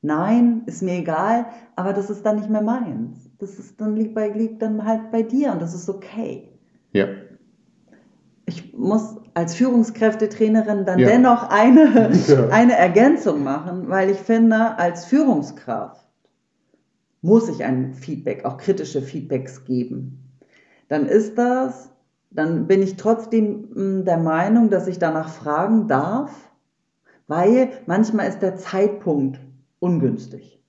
nein, 0.02 0.64
ist 0.66 0.82
mir 0.82 1.00
egal, 1.00 1.48
aber 1.76 1.94
das 1.94 2.10
ist 2.10 2.26
dann 2.26 2.38
nicht 2.38 2.50
mehr 2.50 2.62
meins. 2.62 3.30
Das 3.40 3.60
ist 3.60 3.82
dann 3.82 3.96
liegt, 3.96 4.16
bei, 4.16 4.30
liegt 4.30 4.62
dann 4.62 4.86
halt 4.86 5.12
bei 5.12 5.24
dir 5.24 5.52
und 5.52 5.62
das 5.62 5.74
ist 5.74 5.90
okay. 5.90 6.50
Ja. 6.94 7.08
Ich 8.46 8.74
muss 8.74 9.18
als 9.34 9.56
Führungskräftetrainerin 9.56 10.86
dann 10.86 11.00
ja. 11.00 11.08
dennoch 11.08 11.50
eine, 11.50 12.12
ja. 12.28 12.50
eine 12.50 12.78
Ergänzung 12.78 13.44
machen, 13.44 13.90
weil 13.90 14.10
ich 14.10 14.18
finde, 14.18 14.78
als 14.78 15.06
Führungskraft 15.06 16.04
muss 17.22 17.48
ich 17.48 17.64
ein 17.64 17.94
Feedback, 17.94 18.46
auch 18.46 18.58
kritische 18.58 19.02
Feedbacks 19.02 19.64
geben. 19.64 20.20
Dann 20.90 21.06
ist 21.06 21.38
das, 21.38 21.90
dann 22.30 22.68
bin 22.68 22.82
ich 22.82 22.98
trotzdem 22.98 23.70
hm, 23.74 24.06
der 24.06 24.18
Meinung, 24.18 24.70
dass 24.70 24.88
ich 24.88 25.00
danach 25.00 25.30
fragen 25.30 25.88
darf, 25.88 26.52
weil 27.28 27.72
manchmal 27.86 28.28
ist 28.28 28.42
der 28.42 28.58
Zeitpunkt 28.58 29.40
ungünstig. 29.80 30.63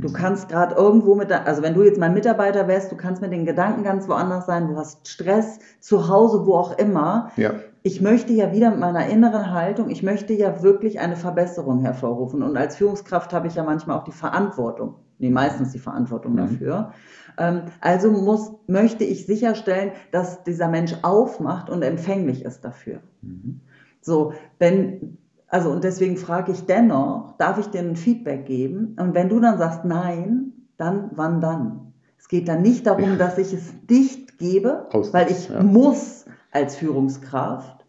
Du 0.00 0.12
kannst 0.12 0.48
gerade 0.48 0.74
irgendwo 0.74 1.14
mit, 1.14 1.30
also 1.32 1.62
wenn 1.62 1.74
du 1.74 1.82
jetzt 1.82 1.98
mein 1.98 2.14
Mitarbeiter 2.14 2.68
wärst, 2.68 2.92
du 2.92 2.96
kannst 2.96 3.22
mit 3.22 3.32
den 3.32 3.44
Gedanken 3.44 3.82
ganz 3.82 4.08
woanders 4.08 4.46
sein, 4.46 4.68
du 4.68 4.76
hast 4.76 5.08
Stress 5.08 5.58
zu 5.80 6.08
Hause, 6.08 6.46
wo 6.46 6.54
auch 6.54 6.78
immer. 6.78 7.30
Ja. 7.36 7.54
Ich 7.82 8.00
möchte 8.00 8.32
ja 8.32 8.52
wieder 8.52 8.70
mit 8.70 8.80
meiner 8.80 9.06
inneren 9.06 9.52
Haltung, 9.52 9.88
ich 9.90 10.02
möchte 10.02 10.32
ja 10.34 10.62
wirklich 10.62 11.00
eine 11.00 11.16
Verbesserung 11.16 11.80
hervorrufen. 11.80 12.42
Und 12.42 12.56
als 12.56 12.76
Führungskraft 12.76 13.32
habe 13.32 13.46
ich 13.46 13.54
ja 13.54 13.64
manchmal 13.64 13.98
auch 13.98 14.04
die 14.04 14.12
Verantwortung 14.12 14.96
nee, 15.18 15.30
meistens 15.30 15.72
die 15.72 15.78
Verantwortung 15.78 16.32
mhm. 16.32 16.36
dafür. 16.36 16.92
Ähm, 17.36 17.62
also 17.80 18.10
muss, 18.10 18.52
möchte 18.66 19.04
ich 19.04 19.26
sicherstellen, 19.26 19.92
dass 20.10 20.42
dieser 20.44 20.68
Mensch 20.68 20.94
aufmacht 21.02 21.70
und 21.70 21.82
empfänglich 21.82 22.44
ist 22.44 22.64
dafür. 22.64 23.00
Mhm. 23.22 23.60
So, 24.00 24.32
wenn, 24.58 25.18
also 25.48 25.70
und 25.70 25.82
deswegen 25.82 26.16
frage 26.16 26.52
ich 26.52 26.66
dennoch, 26.66 27.36
darf 27.38 27.58
ich 27.58 27.66
dir 27.68 27.80
ein 27.80 27.96
Feedback 27.96 28.46
geben? 28.46 28.96
Und 29.00 29.14
wenn 29.14 29.28
du 29.28 29.40
dann 29.40 29.58
sagst 29.58 29.84
nein, 29.84 30.52
dann 30.76 31.10
wann 31.14 31.40
dann? 31.40 31.92
Es 32.18 32.28
geht 32.28 32.48
dann 32.48 32.62
nicht 32.62 32.86
darum, 32.86 33.16
dass 33.18 33.38
ich 33.38 33.52
es 33.52 33.72
nicht 33.88 34.38
gebe, 34.38 34.88
Aus, 34.92 35.12
weil 35.14 35.30
ich 35.30 35.48
ja. 35.48 35.62
muss 35.62 36.26
als 36.50 36.76
Führungskraft 36.76 37.86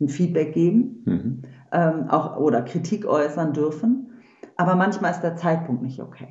ein 0.00 0.08
Feedback 0.08 0.52
geben 0.52 1.02
mhm. 1.04 1.42
ähm, 1.72 2.10
auch, 2.10 2.36
oder 2.36 2.62
Kritik 2.62 3.06
äußern 3.06 3.52
dürfen. 3.52 4.12
Aber 4.56 4.74
manchmal 4.74 5.12
ist 5.12 5.22
der 5.22 5.36
Zeitpunkt 5.36 5.82
nicht 5.82 6.00
okay. 6.00 6.28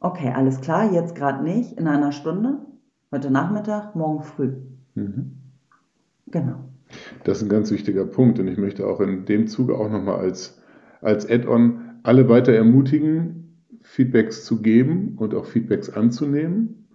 Okay, 0.00 0.32
alles 0.34 0.60
klar, 0.60 0.92
jetzt 0.92 1.14
gerade 1.14 1.44
nicht, 1.44 1.78
in 1.78 1.86
einer 1.86 2.10
Stunde, 2.10 2.58
heute 3.12 3.30
Nachmittag, 3.30 3.94
morgen 3.94 4.22
früh. 4.22 4.56
Mhm. 4.94 5.38
Genau. 6.26 6.71
Das 7.24 7.38
ist 7.38 7.44
ein 7.44 7.48
ganz 7.48 7.70
wichtiger 7.70 8.04
Punkt 8.04 8.38
und 8.38 8.48
ich 8.48 8.58
möchte 8.58 8.86
auch 8.86 9.00
in 9.00 9.24
dem 9.24 9.46
Zuge 9.46 9.74
auch 9.74 9.90
nochmal 9.90 10.16
als, 10.16 10.60
als 11.00 11.28
Add-on 11.28 11.80
alle 12.02 12.28
weiter 12.28 12.52
ermutigen, 12.52 13.58
Feedbacks 13.82 14.44
zu 14.44 14.62
geben 14.62 15.14
und 15.16 15.34
auch 15.34 15.46
Feedbacks 15.46 15.90
anzunehmen. 15.90 16.88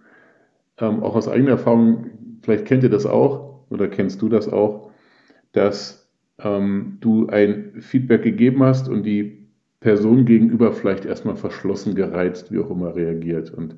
ähm, 0.78 1.02
auch 1.02 1.16
aus 1.16 1.28
eigener 1.28 1.50
Erfahrung, 1.52 2.06
vielleicht 2.42 2.64
kennt 2.66 2.82
ihr 2.82 2.90
das 2.90 3.06
auch 3.06 3.64
oder 3.70 3.88
kennst 3.88 4.22
du 4.22 4.28
das 4.28 4.48
auch, 4.48 4.90
dass 5.52 6.08
ähm, 6.38 6.98
du 7.00 7.26
ein 7.28 7.72
Feedback 7.80 8.22
gegeben 8.22 8.62
hast 8.62 8.88
und 8.88 9.04
die 9.04 9.48
Person 9.80 10.24
gegenüber 10.24 10.72
vielleicht 10.72 11.04
erstmal 11.04 11.36
verschlossen, 11.36 11.94
gereizt, 11.94 12.50
wie 12.52 12.58
auch 12.58 12.70
immer 12.70 12.94
reagiert. 12.94 13.52
Und 13.52 13.76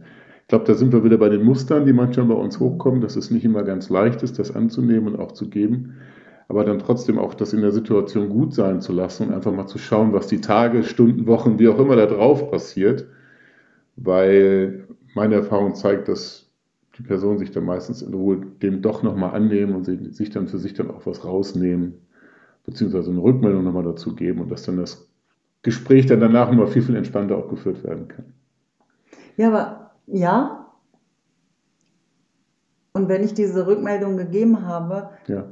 glaube, 0.51 0.67
da 0.67 0.75
sind 0.75 0.93
wir 0.93 1.03
wieder 1.03 1.17
bei 1.17 1.31
den 1.31 1.43
Mustern, 1.43 1.87
die 1.87 1.93
manchmal 1.93 2.27
bei 2.27 2.35
uns 2.35 2.61
hochkommen, 2.61 3.01
dass 3.01 3.17
es 3.17 3.31
nicht 3.31 3.45
immer 3.45 3.63
ganz 3.63 3.89
leicht 3.89 4.23
ist, 4.23 4.39
das 4.39 4.55
anzunehmen 4.55 5.15
und 5.15 5.21
auch 5.21 5.33
zu 5.33 5.49
geben 5.49 5.95
aber 6.51 6.65
dann 6.65 6.81
trotzdem 6.81 7.17
auch 7.17 7.35
das 7.35 7.53
in 7.53 7.61
der 7.61 7.71
Situation 7.71 8.29
gut 8.29 8.55
sein 8.55 8.81
zu 8.81 8.93
lassen 8.93 9.29
und 9.29 9.35
einfach 9.35 9.53
mal 9.53 9.69
zu 9.69 9.79
schauen, 9.79 10.13
was 10.13 10.27
die 10.27 10.41
Tage, 10.41 10.83
Stunden, 10.83 11.29
Wochen, 11.29 11.61
wie 11.61 11.69
auch 11.69 11.79
immer 11.79 11.95
da 11.95 12.07
drauf 12.07 12.51
passiert, 12.51 13.07
weil 13.95 14.89
meine 15.15 15.37
Erfahrung 15.37 15.77
zeigt, 15.77 16.09
dass 16.09 16.51
die 16.99 17.05
Personen 17.05 17.39
sich 17.39 17.53
dann 17.53 17.65
meistens 17.65 18.03
in 18.03 18.13
Ruhe 18.13 18.41
dem 18.63 18.83
doch 18.83 19.05
nochmal 19.05 19.31
annehmen 19.31 19.77
und 19.77 19.85
sich 19.85 20.31
dann 20.31 20.49
für 20.49 20.59
sich 20.59 20.75
dann 20.75 20.91
auch 20.91 21.07
was 21.07 21.25
rausnehmen, 21.25 21.95
beziehungsweise 22.67 23.13
eine 23.13 23.23
Rückmeldung 23.23 23.63
nochmal 23.63 23.85
dazu 23.85 24.17
geben 24.17 24.41
und 24.41 24.51
dass 24.51 24.65
dann 24.65 24.77
das 24.77 25.09
Gespräch 25.63 26.07
dann 26.07 26.19
danach 26.19 26.51
immer 26.51 26.67
viel, 26.67 26.83
viel 26.83 26.97
entspannter 26.97 27.37
auch 27.37 27.49
geführt 27.49 27.85
werden 27.85 28.09
kann. 28.09 28.25
Ja, 29.37 29.51
aber 29.51 29.90
ja. 30.13 30.67
Und 32.93 33.09
wenn 33.09 33.23
ich 33.23 33.35
diese 33.35 33.67
Rückmeldung 33.67 34.17
gegeben 34.17 34.67
habe, 34.67 35.11
ja. 35.27 35.45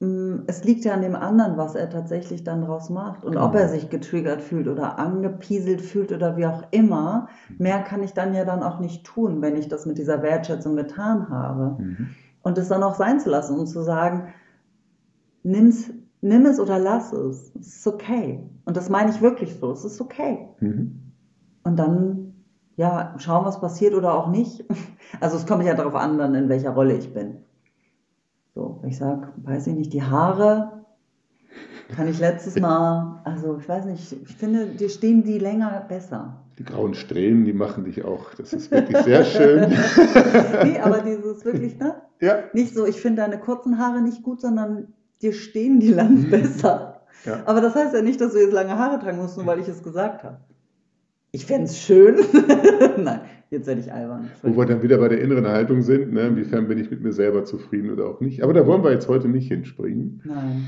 Mm, 0.00 0.44
es 0.46 0.62
liegt 0.62 0.84
ja 0.84 0.94
an 0.94 1.02
dem 1.02 1.16
anderen, 1.16 1.56
was 1.56 1.74
er 1.74 1.90
tatsächlich 1.90 2.44
dann 2.44 2.62
draus 2.62 2.88
macht. 2.88 3.24
Und 3.24 3.36
ob 3.36 3.54
er 3.54 3.68
sich 3.68 3.90
getriggert 3.90 4.40
fühlt 4.40 4.68
oder 4.68 4.98
angepieselt 4.98 5.80
fühlt 5.80 6.12
oder 6.12 6.36
wie 6.36 6.46
auch 6.46 6.62
immer, 6.70 7.28
mhm. 7.48 7.56
mehr 7.58 7.82
kann 7.82 8.02
ich 8.02 8.12
dann 8.12 8.32
ja 8.32 8.44
dann 8.44 8.62
auch 8.62 8.78
nicht 8.78 9.04
tun, 9.04 9.42
wenn 9.42 9.56
ich 9.56 9.68
das 9.68 9.86
mit 9.86 9.98
dieser 9.98 10.22
Wertschätzung 10.22 10.76
getan 10.76 11.28
habe. 11.30 11.82
Mhm. 11.82 12.08
Und 12.42 12.58
es 12.58 12.68
dann 12.68 12.84
auch 12.84 12.94
sein 12.94 13.18
zu 13.18 13.28
lassen 13.28 13.58
und 13.58 13.66
zu 13.66 13.82
sagen, 13.82 14.32
nimm's, 15.42 15.90
nimm 16.20 16.46
es 16.46 16.60
oder 16.60 16.78
lass 16.78 17.12
es. 17.12 17.52
Es 17.58 17.78
ist 17.78 17.86
okay. 17.88 18.48
Und 18.66 18.76
das 18.76 18.88
meine 18.88 19.10
ich 19.10 19.20
wirklich 19.20 19.56
so. 19.56 19.72
Es 19.72 19.84
ist 19.84 20.00
okay. 20.00 20.48
Mhm. 20.60 21.00
Und 21.64 21.76
dann, 21.76 22.27
ja, 22.78 23.14
schauen, 23.18 23.44
was 23.44 23.60
passiert 23.60 23.94
oder 23.94 24.14
auch 24.14 24.28
nicht. 24.28 24.64
Also 25.20 25.38
es 25.38 25.46
kommt 25.46 25.64
ja 25.64 25.72
darauf 25.72 25.94
an, 25.94 26.18
dann 26.18 26.34
in 26.34 26.50
welcher 26.50 26.68
Rolle 26.68 26.92
ich 26.92 27.14
bin. 27.14 27.38
So, 28.54 28.78
ich 28.86 28.98
sag, 28.98 29.32
weiß 29.38 29.66
ich 29.68 29.74
nicht, 29.74 29.94
die 29.94 30.02
Haare 30.02 30.84
kann 31.96 32.08
ich 32.08 32.20
letztes 32.20 32.60
Mal, 32.60 33.22
also 33.24 33.56
ich 33.58 33.66
weiß 33.66 33.86
nicht, 33.86 34.12
ich 34.12 34.36
finde, 34.36 34.66
dir 34.66 34.90
stehen 34.90 35.24
die 35.24 35.38
länger 35.38 35.86
besser. 35.88 36.44
Die 36.58 36.64
grauen 36.64 36.92
Strähnen, 36.92 37.46
die 37.46 37.54
machen 37.54 37.84
dich 37.84 38.04
auch, 38.04 38.34
das 38.34 38.52
ist 38.52 38.70
wirklich 38.70 38.98
sehr 38.98 39.24
schön. 39.24 39.70
nee, 40.64 40.78
aber 40.78 40.98
dieses 40.98 41.42
wirklich, 41.46 41.78
ne? 41.78 41.94
Ja. 42.20 42.40
Nicht 42.52 42.74
so, 42.74 42.84
ich 42.84 43.00
finde 43.00 43.22
deine 43.22 43.40
kurzen 43.40 43.78
Haare 43.78 44.02
nicht 44.02 44.22
gut, 44.22 44.42
sondern 44.42 44.92
dir 45.22 45.32
stehen 45.32 45.80
die 45.80 45.94
lang 45.94 46.24
mhm. 46.24 46.30
besser. 46.30 47.00
Ja. 47.24 47.40
Aber 47.46 47.62
das 47.62 47.74
heißt 47.74 47.94
ja 47.94 48.02
nicht, 48.02 48.20
dass 48.20 48.34
du 48.34 48.40
jetzt 48.40 48.52
lange 48.52 48.78
Haare 48.78 48.98
tragen 48.98 49.16
musst, 49.16 49.38
nur 49.38 49.46
weil 49.46 49.58
ich 49.58 49.68
es 49.68 49.82
gesagt 49.82 50.22
habe. 50.22 50.36
Ich 51.30 51.46
fände 51.46 51.64
es 51.64 51.78
schön. 51.78 52.16
Nein, 52.96 53.20
Jetzt 53.50 53.66
werde 53.66 53.80
ich 53.80 53.90
albern. 53.90 54.28
Wo 54.42 54.56
wir 54.56 54.66
dann 54.66 54.82
wieder 54.82 54.98
bei 54.98 55.08
der 55.08 55.22
inneren 55.22 55.46
Haltung 55.46 55.80
sind, 55.80 56.12
ne? 56.12 56.26
inwiefern 56.28 56.68
bin 56.68 56.78
ich 56.78 56.90
mit 56.90 57.02
mir 57.02 57.12
selber 57.12 57.44
zufrieden 57.44 57.90
oder 57.90 58.06
auch 58.06 58.20
nicht. 58.20 58.42
Aber 58.42 58.52
da 58.52 58.66
wollen 58.66 58.84
wir 58.84 58.92
jetzt 58.92 59.08
heute 59.08 59.28
nicht 59.28 59.48
hinspringen. 59.48 60.20
Nein. 60.24 60.66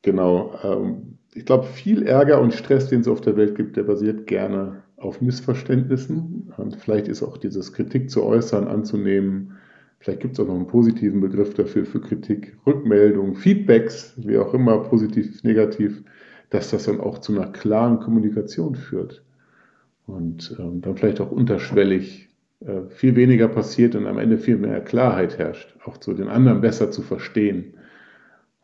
Genau. 0.00 0.54
Ähm, 0.62 1.18
ich 1.34 1.44
glaube, 1.44 1.66
viel 1.66 2.04
Ärger 2.04 2.40
und 2.40 2.54
Stress, 2.54 2.88
den 2.88 3.00
es 3.00 3.08
auf 3.08 3.20
der 3.20 3.36
Welt 3.36 3.54
gibt, 3.54 3.76
der 3.76 3.82
basiert 3.82 4.26
gerne 4.26 4.82
auf 4.96 5.20
Missverständnissen. 5.20 6.16
Mhm. 6.16 6.52
Und 6.56 6.76
vielleicht 6.76 7.08
ist 7.08 7.22
auch 7.22 7.36
dieses 7.36 7.74
Kritik 7.74 8.08
zu 8.08 8.24
äußern, 8.24 8.66
anzunehmen. 8.66 9.58
Vielleicht 9.98 10.20
gibt 10.20 10.34
es 10.34 10.40
auch 10.40 10.46
noch 10.46 10.54
einen 10.54 10.66
positiven 10.66 11.20
Begriff 11.20 11.52
dafür 11.52 11.84
für 11.84 12.00
Kritik, 12.00 12.56
Rückmeldung, 12.66 13.34
Feedbacks, 13.34 14.14
wie 14.16 14.38
auch 14.38 14.54
immer, 14.54 14.78
positiv, 14.84 15.42
negativ, 15.44 16.02
dass 16.48 16.70
das 16.70 16.84
dann 16.84 17.00
auch 17.00 17.18
zu 17.18 17.34
einer 17.34 17.52
klaren 17.52 18.00
Kommunikation 18.00 18.74
führt 18.74 19.22
und 20.06 20.54
ähm, 20.58 20.80
dann 20.80 20.96
vielleicht 20.96 21.20
auch 21.20 21.30
unterschwellig 21.30 22.28
äh, 22.60 22.82
viel 22.88 23.16
weniger 23.16 23.48
passiert 23.48 23.94
und 23.94 24.06
am 24.06 24.18
Ende 24.18 24.38
viel 24.38 24.56
mehr 24.56 24.80
Klarheit 24.80 25.38
herrscht, 25.38 25.76
auch 25.84 25.98
zu 25.98 26.14
den 26.14 26.28
anderen 26.28 26.60
besser 26.60 26.90
zu 26.90 27.02
verstehen. 27.02 27.74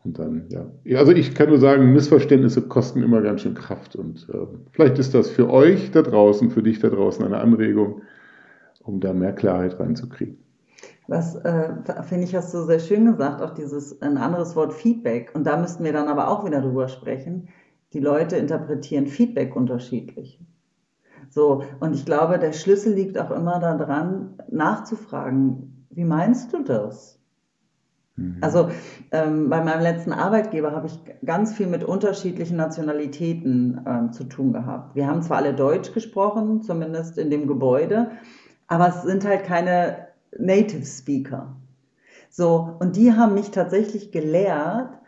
Und 0.03 0.17
dann, 0.17 0.45
ja. 0.49 0.65
Also 0.97 1.11
ich 1.11 1.35
kann 1.35 1.49
nur 1.49 1.59
sagen, 1.59 1.93
Missverständnisse 1.93 2.63
kosten 2.63 3.03
immer 3.03 3.21
ganz 3.21 3.41
schön 3.41 3.53
Kraft. 3.53 3.95
Und 3.95 4.27
äh, 4.33 4.47
vielleicht 4.71 4.97
ist 4.97 5.13
das 5.13 5.29
für 5.29 5.49
euch 5.49 5.91
da 5.91 6.01
draußen, 6.01 6.49
für 6.49 6.63
dich 6.63 6.79
da 6.79 6.89
draußen 6.89 7.23
eine 7.23 7.37
Anregung, 7.37 8.01
um 8.81 8.99
da 8.99 9.13
mehr 9.13 9.33
Klarheit 9.33 9.79
reinzukriegen. 9.79 10.37
Was 11.07 11.35
äh, 11.35 11.73
finde 12.03 12.23
ich, 12.23 12.35
hast 12.35 12.53
du 12.53 12.63
sehr 12.63 12.79
schön 12.79 13.05
gesagt, 13.05 13.41
auch 13.41 13.53
dieses 13.53 14.01
ein 14.01 14.17
anderes 14.17 14.55
Wort 14.55 14.73
Feedback. 14.73 15.31
Und 15.35 15.45
da 15.45 15.57
müssten 15.57 15.83
wir 15.83 15.93
dann 15.93 16.07
aber 16.07 16.29
auch 16.29 16.45
wieder 16.45 16.61
drüber 16.61 16.87
sprechen. 16.87 17.49
Die 17.93 17.99
Leute 17.99 18.37
interpretieren 18.37 19.05
Feedback 19.05 19.55
unterschiedlich. 19.55 20.39
So, 21.31 21.63
und 21.79 21.95
ich 21.95 22.05
glaube, 22.05 22.37
der 22.39 22.51
Schlüssel 22.51 22.93
liegt 22.93 23.17
auch 23.17 23.31
immer 23.31 23.59
daran, 23.59 24.35
nachzufragen, 24.49 25.87
wie 25.89 26.03
meinst 26.03 26.51
du 26.51 26.61
das? 26.61 27.19
Mhm. 28.17 28.37
Also 28.41 28.69
ähm, 29.11 29.49
bei 29.49 29.63
meinem 29.63 29.81
letzten 29.81 30.11
Arbeitgeber 30.11 30.73
habe 30.73 30.87
ich 30.87 30.99
ganz 31.25 31.53
viel 31.53 31.67
mit 31.67 31.85
unterschiedlichen 31.85 32.57
Nationalitäten 32.57 33.81
ähm, 33.87 34.11
zu 34.11 34.25
tun 34.25 34.51
gehabt. 34.51 34.93
Wir 34.95 35.07
haben 35.07 35.21
zwar 35.21 35.37
alle 35.37 35.53
Deutsch 35.53 35.93
gesprochen, 35.93 36.61
zumindest 36.63 37.17
in 37.17 37.29
dem 37.29 37.47
Gebäude, 37.47 38.11
aber 38.67 38.89
es 38.89 39.03
sind 39.03 39.25
halt 39.25 39.45
keine 39.45 40.07
Native 40.37 40.85
Speaker. 40.85 41.55
So, 42.29 42.75
und 42.79 42.97
die 42.97 43.13
haben 43.13 43.35
mich 43.35 43.51
tatsächlich 43.51 44.11
gelehrt, 44.11 45.00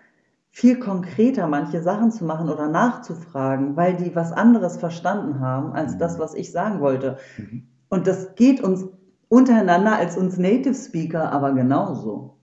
viel 0.55 0.79
konkreter 0.79 1.47
manche 1.47 1.81
Sachen 1.81 2.11
zu 2.11 2.25
machen 2.25 2.47
oder 2.47 2.69
nachzufragen, 2.69 3.75
weil 3.75 3.97
die 3.97 4.15
was 4.15 4.31
anderes 4.31 4.77
verstanden 4.77 5.39
haben 5.39 5.73
als 5.73 5.97
das, 5.97 6.17
mhm. 6.17 6.21
was 6.21 6.35
ich 6.35 6.51
sagen 6.51 6.79
wollte. 6.79 7.17
Mhm. 7.39 7.63
Und 7.89 8.05
das 8.05 8.35
geht 8.35 8.61
uns 8.61 8.85
untereinander 9.29 9.95
als 9.95 10.15
uns 10.15 10.37
Native 10.37 10.75
Speaker 10.75 11.31
aber 11.31 11.53
genauso. 11.53 12.37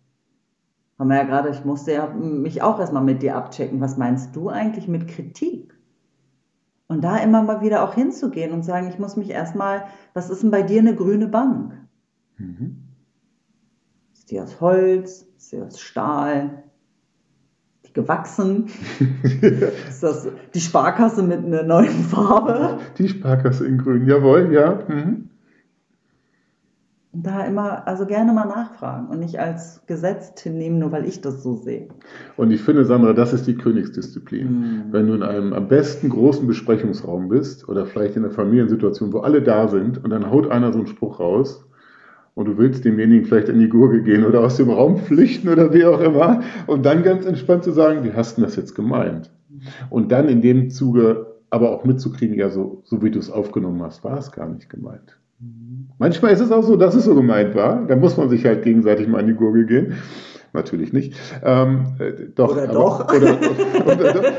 Haben 0.98 1.08
wir 1.08 1.18
ja 1.18 1.22
gerade, 1.22 1.50
ich 1.50 1.64
musste 1.64 1.92
ja 1.92 2.08
mich 2.08 2.62
auch 2.62 2.80
erstmal 2.80 3.04
mit 3.04 3.22
dir 3.22 3.36
abchecken. 3.36 3.80
Was 3.80 3.96
meinst 3.96 4.34
du 4.34 4.48
eigentlich 4.48 4.88
mit 4.88 5.06
Kritik? 5.06 5.78
Und 6.88 7.04
da 7.04 7.16
immer 7.18 7.42
mal 7.42 7.60
wieder 7.60 7.84
auch 7.84 7.94
hinzugehen 7.94 8.50
und 8.50 8.64
sagen, 8.64 8.88
ich 8.88 8.98
muss 8.98 9.16
mich 9.16 9.30
erstmal, 9.30 9.84
was 10.14 10.30
ist 10.30 10.42
denn 10.42 10.50
bei 10.50 10.62
dir 10.62 10.80
eine 10.80 10.96
grüne 10.96 11.28
Bank? 11.28 11.78
Mhm. 12.38 12.88
Ist 14.12 14.32
die 14.32 14.40
aus 14.40 14.60
Holz? 14.60 15.28
Ist 15.36 15.52
die 15.52 15.62
aus 15.62 15.78
Stahl? 15.78 16.64
Gewachsen. 17.92 18.66
ist 19.88 20.02
das 20.02 20.28
die 20.54 20.60
Sparkasse 20.60 21.22
mit 21.22 21.44
einer 21.44 21.62
neuen 21.62 22.04
Farbe? 22.04 22.78
Die 22.98 23.08
Sparkasse 23.08 23.66
in 23.66 23.78
grün, 23.78 24.06
jawohl, 24.06 24.52
ja. 24.52 24.78
Mhm. 24.88 25.30
Und 27.12 27.26
da 27.26 27.44
immer, 27.44 27.88
also 27.88 28.06
gerne 28.06 28.32
mal 28.32 28.44
nachfragen 28.44 29.08
und 29.08 29.18
nicht 29.18 29.40
als 29.40 29.84
Gesetz 29.86 30.40
hinnehmen, 30.40 30.78
nur 30.78 30.92
weil 30.92 31.06
ich 31.06 31.20
das 31.20 31.42
so 31.42 31.56
sehe. 31.56 31.88
Und 32.36 32.52
ich 32.52 32.62
finde, 32.62 32.84
Sandra, 32.84 33.12
das 33.14 33.32
ist 33.32 33.48
die 33.48 33.56
Königsdisziplin. 33.56 34.46
Mhm. 34.46 34.82
Wenn 34.92 35.08
du 35.08 35.14
in 35.14 35.24
einem 35.24 35.52
am 35.52 35.66
besten 35.66 36.08
großen 36.08 36.46
Besprechungsraum 36.46 37.28
bist 37.28 37.68
oder 37.68 37.86
vielleicht 37.86 38.14
in 38.14 38.24
einer 38.24 38.32
Familiensituation, 38.32 39.12
wo 39.12 39.20
alle 39.20 39.42
da 39.42 39.66
sind 39.66 40.04
und 40.04 40.10
dann 40.10 40.30
haut 40.30 40.52
einer 40.52 40.72
so 40.72 40.78
einen 40.78 40.86
Spruch 40.86 41.18
raus, 41.18 41.64
und 42.34 42.46
du 42.46 42.58
willst 42.58 42.84
demjenigen 42.84 43.26
vielleicht 43.26 43.48
in 43.48 43.58
die 43.58 43.68
Gurke 43.68 44.02
gehen 44.02 44.24
oder 44.24 44.40
aus 44.40 44.56
dem 44.56 44.70
Raum 44.70 44.98
flüchten 44.98 45.48
oder 45.48 45.72
wie 45.72 45.84
auch 45.84 46.00
immer 46.00 46.42
und 46.66 46.84
dann 46.86 47.02
ganz 47.02 47.26
entspannt 47.26 47.64
zu 47.64 47.72
sagen, 47.72 48.04
wie 48.04 48.12
hast 48.12 48.38
du 48.38 48.42
das 48.42 48.56
jetzt 48.56 48.74
gemeint? 48.74 49.30
Und 49.90 50.12
dann 50.12 50.28
in 50.28 50.40
dem 50.40 50.70
Zuge 50.70 51.26
aber 51.50 51.72
auch 51.72 51.84
mitzukriegen, 51.84 52.36
ja, 52.36 52.48
so, 52.48 52.82
so 52.84 53.02
wie 53.02 53.10
du 53.10 53.18
es 53.18 53.30
aufgenommen 53.30 53.82
hast, 53.82 54.04
war 54.04 54.18
es 54.18 54.30
gar 54.32 54.48
nicht 54.48 54.70
gemeint. 54.70 55.18
Manchmal 55.98 56.32
ist 56.32 56.40
es 56.40 56.52
auch 56.52 56.62
so, 56.62 56.76
dass 56.76 56.94
es 56.94 57.04
so 57.04 57.14
gemeint 57.14 57.54
war. 57.54 57.86
Da 57.86 57.96
muss 57.96 58.16
man 58.16 58.28
sich 58.28 58.44
halt 58.44 58.62
gegenseitig 58.62 59.08
mal 59.08 59.20
in 59.20 59.26
die 59.26 59.34
Gurgel 59.34 59.66
gehen. 59.66 59.94
Natürlich 60.52 60.92
nicht. 60.92 61.14
Ähm, 61.44 61.86
äh, 61.98 62.12
doch, 62.34 62.52
oder 62.52 62.64
aber, 62.64 62.72
doch. 62.72 63.14
Oder, 63.14 63.38
oder, 63.86 64.10
oder, 64.10 64.32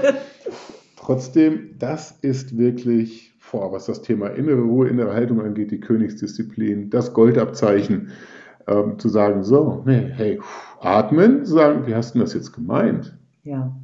trotzdem, 0.98 1.72
das 1.80 2.18
ist 2.22 2.58
wirklich 2.58 3.31
vor, 3.52 3.74
was 3.74 3.86
das 3.86 4.02
Thema 4.02 4.28
innere 4.28 4.62
Ruhe, 4.62 4.88
innere 4.88 5.14
Haltung 5.14 5.42
angeht, 5.42 5.72
die 5.72 5.82
Königsdisziplin, 5.82 6.90
das 6.90 7.14
Goldabzeichen, 7.14 8.12
ähm, 8.68 8.98
zu 8.98 9.10
sagen, 9.10 9.44
so, 9.44 9.84
nee, 9.86 10.10
hey, 10.14 10.40
atmen, 10.80 11.44
zu 11.46 11.54
sagen, 11.54 11.86
wie 11.86 11.94
hast 11.94 12.16
du 12.16 12.20
das 12.20 12.34
jetzt 12.34 12.54
gemeint? 12.54 13.18
Ja. 13.44 13.76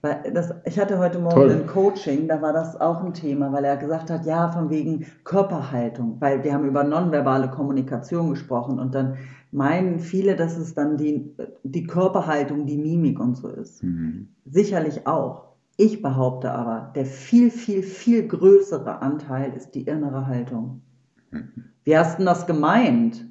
Weil 0.00 0.32
das, 0.34 0.52
ich 0.64 0.80
hatte 0.80 0.98
heute 0.98 1.20
Morgen 1.20 1.36
Toll. 1.36 1.50
ein 1.52 1.66
Coaching, 1.68 2.26
da 2.26 2.42
war 2.42 2.52
das 2.52 2.80
auch 2.80 3.04
ein 3.04 3.14
Thema, 3.14 3.52
weil 3.52 3.64
er 3.64 3.76
gesagt 3.76 4.10
hat, 4.10 4.26
ja, 4.26 4.50
von 4.50 4.68
wegen 4.68 5.06
Körperhaltung, 5.22 6.16
weil 6.18 6.42
wir 6.42 6.52
haben 6.52 6.66
über 6.66 6.82
nonverbale 6.82 7.48
Kommunikation 7.48 8.30
gesprochen 8.30 8.80
und 8.80 8.92
dann 8.96 9.16
meinen 9.52 10.00
viele, 10.00 10.34
dass 10.34 10.56
es 10.56 10.74
dann 10.74 10.96
die, 10.96 11.30
die 11.62 11.86
Körperhaltung, 11.86 12.66
die 12.66 12.78
Mimik 12.78 13.20
und 13.20 13.36
so 13.36 13.46
ist. 13.48 13.84
Mhm. 13.84 14.30
Sicherlich 14.44 15.06
auch. 15.06 15.51
Ich 15.76 16.02
behaupte 16.02 16.52
aber, 16.52 16.92
der 16.94 17.06
viel, 17.06 17.50
viel, 17.50 17.82
viel 17.82 18.26
größere 18.28 19.00
Anteil 19.00 19.52
ist 19.54 19.72
die 19.72 19.82
innere 19.82 20.26
Haltung. 20.26 20.82
Wie 21.84 21.96
hast 21.96 22.18
du 22.18 22.24
das 22.24 22.46
gemeint? 22.46 23.26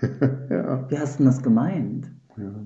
ja. 0.50 0.90
Wie 0.90 0.98
hast 0.98 1.20
du 1.20 1.24
das 1.24 1.42
gemeint? 1.42 2.10
Ja. 2.36 2.64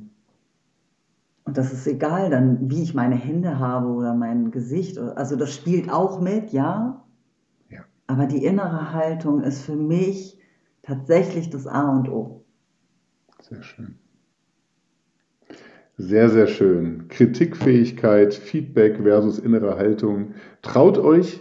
Und 1.45 1.56
das 1.56 1.73
ist 1.73 1.87
egal 1.87 2.30
dann, 2.30 2.71
wie 2.71 2.83
ich 2.83 2.95
meine 2.95 3.14
Hände 3.14 3.59
habe 3.59 3.88
oder 3.88 4.14
mein 4.14 4.50
Gesicht. 4.50 4.99
Also 4.99 5.37
das 5.37 5.54
spielt 5.54 5.90
auch 5.90 6.21
mit, 6.21 6.52
ja. 6.52 7.04
ja. 7.71 7.80
Aber 8.09 8.26
die 8.26 8.45
innere 8.45 8.92
Haltung 8.92 9.42
ist 9.42 9.62
für 9.62 9.76
mich 9.76 10.38
tatsächlich 10.83 11.50
das 11.50 11.66
A 11.66 11.88
und 11.88 12.09
O. 12.09 12.45
Sehr 13.40 13.62
schön. 13.62 13.99
Sehr, 15.98 16.28
sehr 16.28 16.46
schön. 16.46 17.08
Kritikfähigkeit, 17.08 18.34
Feedback 18.34 18.98
versus 19.02 19.38
innere 19.38 19.78
Haltung. 19.78 20.34
Traut 20.60 20.98
euch, 20.98 21.40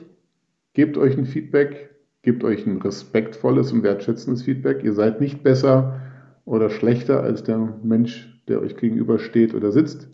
gebt 0.74 0.98
euch 0.98 1.18
ein 1.18 1.26
Feedback, 1.26 1.90
gebt 2.22 2.46
euch 2.46 2.66
ein 2.66 2.82
respektvolles 2.82 3.74
und 3.74 3.84
wertschätzendes 3.84 4.44
Feedback. 4.44 4.82
Ihr 4.82 4.94
seid 4.94 5.20
nicht 5.20 5.44
besser 5.44 6.00
oder 6.46 6.70
schlechter 6.70 7.22
als 7.22 7.44
der 7.44 7.78
Mensch, 7.84 8.42
der 8.48 8.62
euch 8.62 8.78
gegenübersteht 8.78 9.54
oder 9.54 9.74
sitzt. 9.74 10.08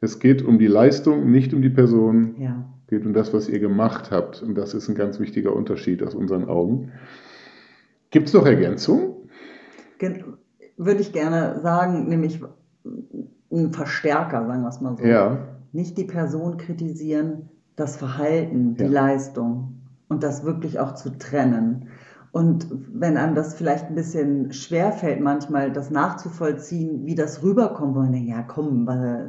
Es 0.00 0.20
geht 0.20 0.42
um 0.42 0.60
die 0.60 0.68
Leistung, 0.68 1.28
nicht 1.30 1.52
um 1.52 1.60
die 1.60 1.70
Person. 1.70 2.36
Ja. 2.38 2.64
Es 2.82 2.90
geht 2.90 3.04
um 3.04 3.12
das, 3.12 3.34
was 3.34 3.48
ihr 3.48 3.58
gemacht 3.58 4.12
habt. 4.12 4.40
Und 4.40 4.54
das 4.54 4.74
ist 4.74 4.88
ein 4.88 4.94
ganz 4.94 5.18
wichtiger 5.18 5.54
Unterschied 5.56 6.00
aus 6.04 6.14
unseren 6.14 6.44
Augen. 6.44 6.92
Gibt 8.10 8.28
es 8.28 8.34
noch 8.34 8.46
Ergänzungen? 8.46 9.14
Würde 10.76 11.00
ich 11.00 11.12
gerne 11.12 11.60
sagen, 11.60 12.08
nämlich 12.08 12.40
ein 13.54 13.72
Verstärker, 13.72 14.46
sagen 14.46 14.62
wir 14.62 14.68
es 14.68 14.80
mal 14.80 14.96
so. 14.96 15.04
Ja. 15.04 15.38
Nicht 15.72 15.98
die 15.98 16.04
Person 16.04 16.56
kritisieren, 16.56 17.48
das 17.76 17.96
Verhalten, 17.96 18.76
die 18.76 18.84
ja. 18.84 18.90
Leistung 18.90 19.80
und 20.08 20.22
das 20.22 20.44
wirklich 20.44 20.78
auch 20.78 20.94
zu 20.94 21.10
trennen. 21.18 21.88
Und 22.32 22.66
wenn 22.92 23.16
einem 23.16 23.34
das 23.34 23.54
vielleicht 23.54 23.86
ein 23.86 23.94
bisschen 23.94 24.52
schwer 24.52 24.92
fällt, 24.92 25.20
manchmal 25.20 25.72
das 25.72 25.90
nachzuvollziehen, 25.90 27.06
wie 27.06 27.14
das 27.14 27.42
rüberkommt, 27.42 27.94
wo 27.94 28.00
man 28.00 28.12
denkt, 28.12 28.28
ja 28.28 28.42
komm, 28.42 28.88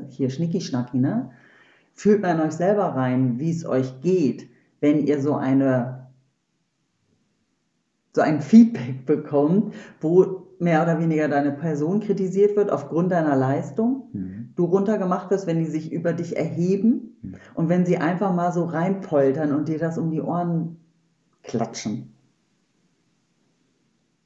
hier 0.10 0.30
Schnicki-Schnacki, 0.30 0.98
ne? 0.98 1.30
Fühlt 1.94 2.22
man 2.22 2.42
euch 2.42 2.54
selber 2.54 2.96
rein, 2.96 3.40
wie 3.40 3.52
es 3.52 3.66
euch 3.66 4.02
geht, 4.02 4.50
wenn 4.82 5.06
ihr 5.06 5.22
so 5.22 5.36
eine 5.36 6.06
so 8.16 8.22
ein 8.22 8.42
Feedback 8.42 9.06
bekommt, 9.06 9.74
wo 10.00 10.45
mehr 10.60 10.84
oder 10.84 11.00
weniger 11.00 11.28
deine 11.28 11.52
Person 11.52 12.00
kritisiert 12.00 12.56
wird 12.56 12.72
aufgrund 12.72 13.12
deiner 13.12 13.36
Leistung, 13.36 14.10
mhm. 14.14 14.50
du 14.56 14.66
runtergemacht 14.66 15.32
wirst, 15.32 15.48
wenn 15.48 15.60
die 15.60 15.66
sich 15.66 15.92
über 15.92 16.14
dich 16.14 16.38
erheben 16.38 17.18
mhm. 17.22 17.36
und 17.54 17.70
wenn 17.70 17.86
sie 17.86 17.98
einfach 17.98 18.34
mal 18.34 18.52
so 18.52 18.66
reinpoltern 18.66 19.54
und 19.54 19.68
dir 19.68 19.80
das 19.80 19.98
um 19.98 20.12
die 20.12 20.22
Ohren 20.22 20.78
klatschen. 21.44 22.14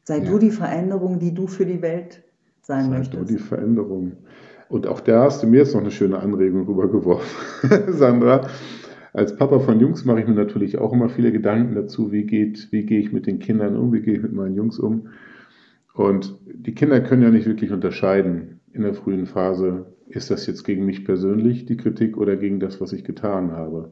Sei 0.03 0.19
ja. 0.19 0.25
du 0.29 0.39
die 0.39 0.51
Veränderung, 0.51 1.19
die 1.19 1.33
du 1.33 1.47
für 1.47 1.65
die 1.65 1.81
Welt 1.81 2.23
sein 2.61 2.85
Sei 2.85 2.97
möchtest. 2.97 3.13
Sei 3.13 3.19
du 3.19 3.25
die 3.25 3.43
Veränderung. 3.43 4.11
Und 4.67 4.87
auch 4.87 4.99
da 4.99 5.23
hast 5.23 5.41
du 5.41 5.47
mir 5.47 5.57
jetzt 5.57 5.73
noch 5.73 5.81
eine 5.81 5.91
schöne 5.91 6.19
Anregung 6.19 6.65
rübergeworfen, 6.65 7.27
Sandra. 7.93 8.47
Als 9.13 9.35
Papa 9.35 9.59
von 9.59 9.79
Jungs 9.79 10.05
mache 10.05 10.21
ich 10.21 10.27
mir 10.27 10.35
natürlich 10.35 10.77
auch 10.77 10.93
immer 10.93 11.09
viele 11.09 11.31
Gedanken 11.31 11.73
dazu, 11.73 12.11
wie 12.11 12.25
geht, 12.25 12.71
wie 12.71 12.85
gehe 12.85 12.99
ich 12.99 13.11
mit 13.11 13.25
den 13.25 13.39
Kindern 13.39 13.75
um, 13.75 13.91
wie 13.91 14.01
gehe 14.01 14.15
ich 14.15 14.21
mit 14.21 14.33
meinen 14.33 14.55
Jungs 14.55 14.77
um. 14.77 15.07
Und 15.93 16.35
die 16.45 16.75
Kinder 16.75 17.01
können 17.01 17.23
ja 17.23 17.29
nicht 17.29 17.47
wirklich 17.47 17.71
unterscheiden 17.71 18.59
in 18.73 18.83
der 18.83 18.93
frühen 18.93 19.25
Phase, 19.25 19.93
ist 20.07 20.31
das 20.31 20.47
jetzt 20.47 20.63
gegen 20.63 20.85
mich 20.85 21.05
persönlich 21.05 21.65
die 21.65 21.77
Kritik 21.77 22.17
oder 22.17 22.35
gegen 22.35 22.59
das, 22.59 22.81
was 22.81 22.93
ich 22.93 23.03
getan 23.03 23.51
habe. 23.51 23.91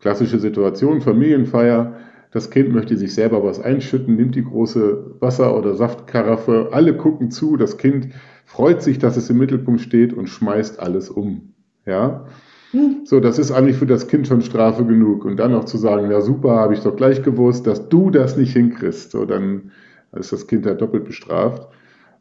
Klassische 0.00 0.38
Situation, 0.38 1.00
Familienfeier, 1.00 1.96
das 2.30 2.50
Kind 2.50 2.72
möchte 2.72 2.96
sich 2.96 3.14
selber 3.14 3.44
was 3.44 3.60
einschütten, 3.60 4.16
nimmt 4.16 4.34
die 4.34 4.44
große 4.44 5.16
Wasser- 5.20 5.56
oder 5.56 5.74
Saftkaraffe, 5.74 6.70
alle 6.72 6.96
gucken 6.96 7.30
zu, 7.30 7.56
das 7.56 7.78
Kind 7.78 8.08
freut 8.44 8.82
sich, 8.82 8.98
dass 8.98 9.16
es 9.16 9.30
im 9.30 9.38
Mittelpunkt 9.38 9.80
steht 9.80 10.12
und 10.12 10.28
schmeißt 10.28 10.80
alles 10.80 11.10
um. 11.10 11.54
Ja? 11.86 12.26
Hm. 12.72 13.02
So, 13.04 13.20
das 13.20 13.38
ist 13.38 13.52
eigentlich 13.52 13.76
für 13.76 13.86
das 13.86 14.08
Kind 14.08 14.26
schon 14.26 14.42
Strafe 14.42 14.84
genug. 14.84 15.24
Und 15.24 15.36
dann 15.36 15.52
noch 15.52 15.64
zu 15.64 15.78
sagen, 15.78 16.10
ja 16.10 16.20
super, 16.20 16.56
habe 16.56 16.74
ich 16.74 16.80
doch 16.80 16.96
gleich 16.96 17.22
gewusst, 17.22 17.66
dass 17.66 17.88
du 17.88 18.10
das 18.10 18.36
nicht 18.36 18.52
hinkriegst. 18.52 19.12
So, 19.12 19.24
dann 19.24 19.70
ist 20.16 20.32
das 20.32 20.46
Kind 20.46 20.66
halt 20.66 20.80
doppelt 20.80 21.04
bestraft. 21.04 21.68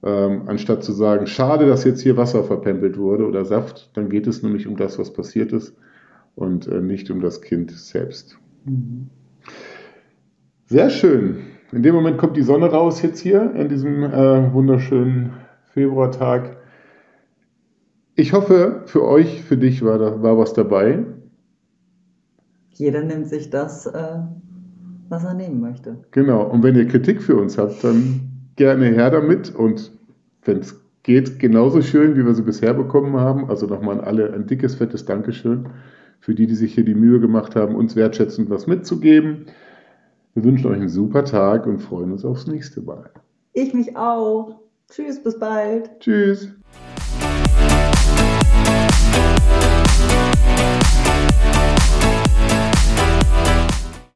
Ähm, 0.03 0.43
anstatt 0.47 0.83
zu 0.83 0.91
sagen, 0.91 1.27
schade, 1.27 1.65
dass 1.65 1.85
jetzt 1.85 2.01
hier 2.01 2.17
Wasser 2.17 2.43
verpempelt 2.43 2.97
wurde 2.97 3.25
oder 3.25 3.45
Saft, 3.45 3.89
dann 3.93 4.09
geht 4.09 4.27
es 4.27 4.43
nämlich 4.43 4.67
um 4.67 4.75
das, 4.75 4.99
was 4.99 5.13
passiert 5.13 5.53
ist 5.53 5.75
und 6.35 6.67
äh, 6.67 6.81
nicht 6.81 7.09
um 7.09 7.21
das 7.21 7.41
Kind 7.41 7.71
selbst. 7.71 8.37
Mhm. 8.65 9.09
Sehr 10.65 10.89
schön. 10.89 11.37
In 11.71 11.83
dem 11.83 11.95
Moment 11.95 12.17
kommt 12.17 12.35
die 12.35 12.43
Sonne 12.43 12.67
raus 12.67 13.01
jetzt 13.01 13.19
hier 13.19 13.53
an 13.55 13.69
diesem 13.69 14.03
äh, 14.03 14.53
wunderschönen 14.53 15.33
Februartag. 15.69 16.57
Ich 18.15 18.33
hoffe, 18.33 18.83
für 18.85 19.03
euch, 19.03 19.41
für 19.41 19.57
dich 19.57 19.83
war, 19.83 19.97
da, 19.97 20.21
war 20.21 20.37
was 20.37 20.53
dabei. 20.53 21.05
Jeder 22.69 23.03
nimmt 23.03 23.27
sich 23.27 23.49
das 23.49 23.85
äh, 23.85 24.19
was 25.09 25.23
er 25.23 25.33
nehmen 25.33 25.59
möchte. 25.61 25.97
Genau, 26.11 26.43
und 26.43 26.63
wenn 26.63 26.75
ihr 26.75 26.87
Kritik 26.87 27.21
für 27.21 27.35
uns 27.35 27.57
habt, 27.57 27.83
dann 27.83 28.21
gerne 28.55 28.85
her 28.85 29.09
damit 29.11 29.53
und 29.53 29.91
wenn 30.43 30.59
es 30.59 30.79
geht, 31.03 31.39
genauso 31.39 31.81
schön, 31.81 32.15
wie 32.15 32.25
wir 32.25 32.33
sie 32.33 32.41
bisher 32.41 32.73
bekommen 32.73 33.17
haben. 33.17 33.49
Also 33.49 33.67
nochmal 33.67 33.99
an 33.99 34.05
alle 34.05 34.33
ein 34.33 34.47
dickes, 34.47 34.75
fettes 34.75 35.05
Dankeschön 35.05 35.67
für 36.19 36.33
die, 36.33 36.47
die 36.47 36.55
sich 36.55 36.73
hier 36.73 36.85
die 36.85 36.95
Mühe 36.95 37.19
gemacht 37.19 37.55
haben, 37.55 37.75
uns 37.75 37.95
wertschätzend 37.95 38.49
was 38.49 38.65
mitzugeben. 38.65 39.45
Wir 40.33 40.43
wünschen 40.43 40.67
euch 40.67 40.77
einen 40.77 40.89
super 40.89 41.25
Tag 41.25 41.67
und 41.67 41.79
freuen 41.79 42.11
uns 42.11 42.25
aufs 42.25 42.47
nächste 42.47 42.81
Mal. 42.81 43.09
Ich 43.51 43.73
mich 43.73 43.95
auch. 43.95 44.61
Tschüss, 44.89 45.21
bis 45.21 45.37
bald. 45.37 45.91
Tschüss. 45.99 46.49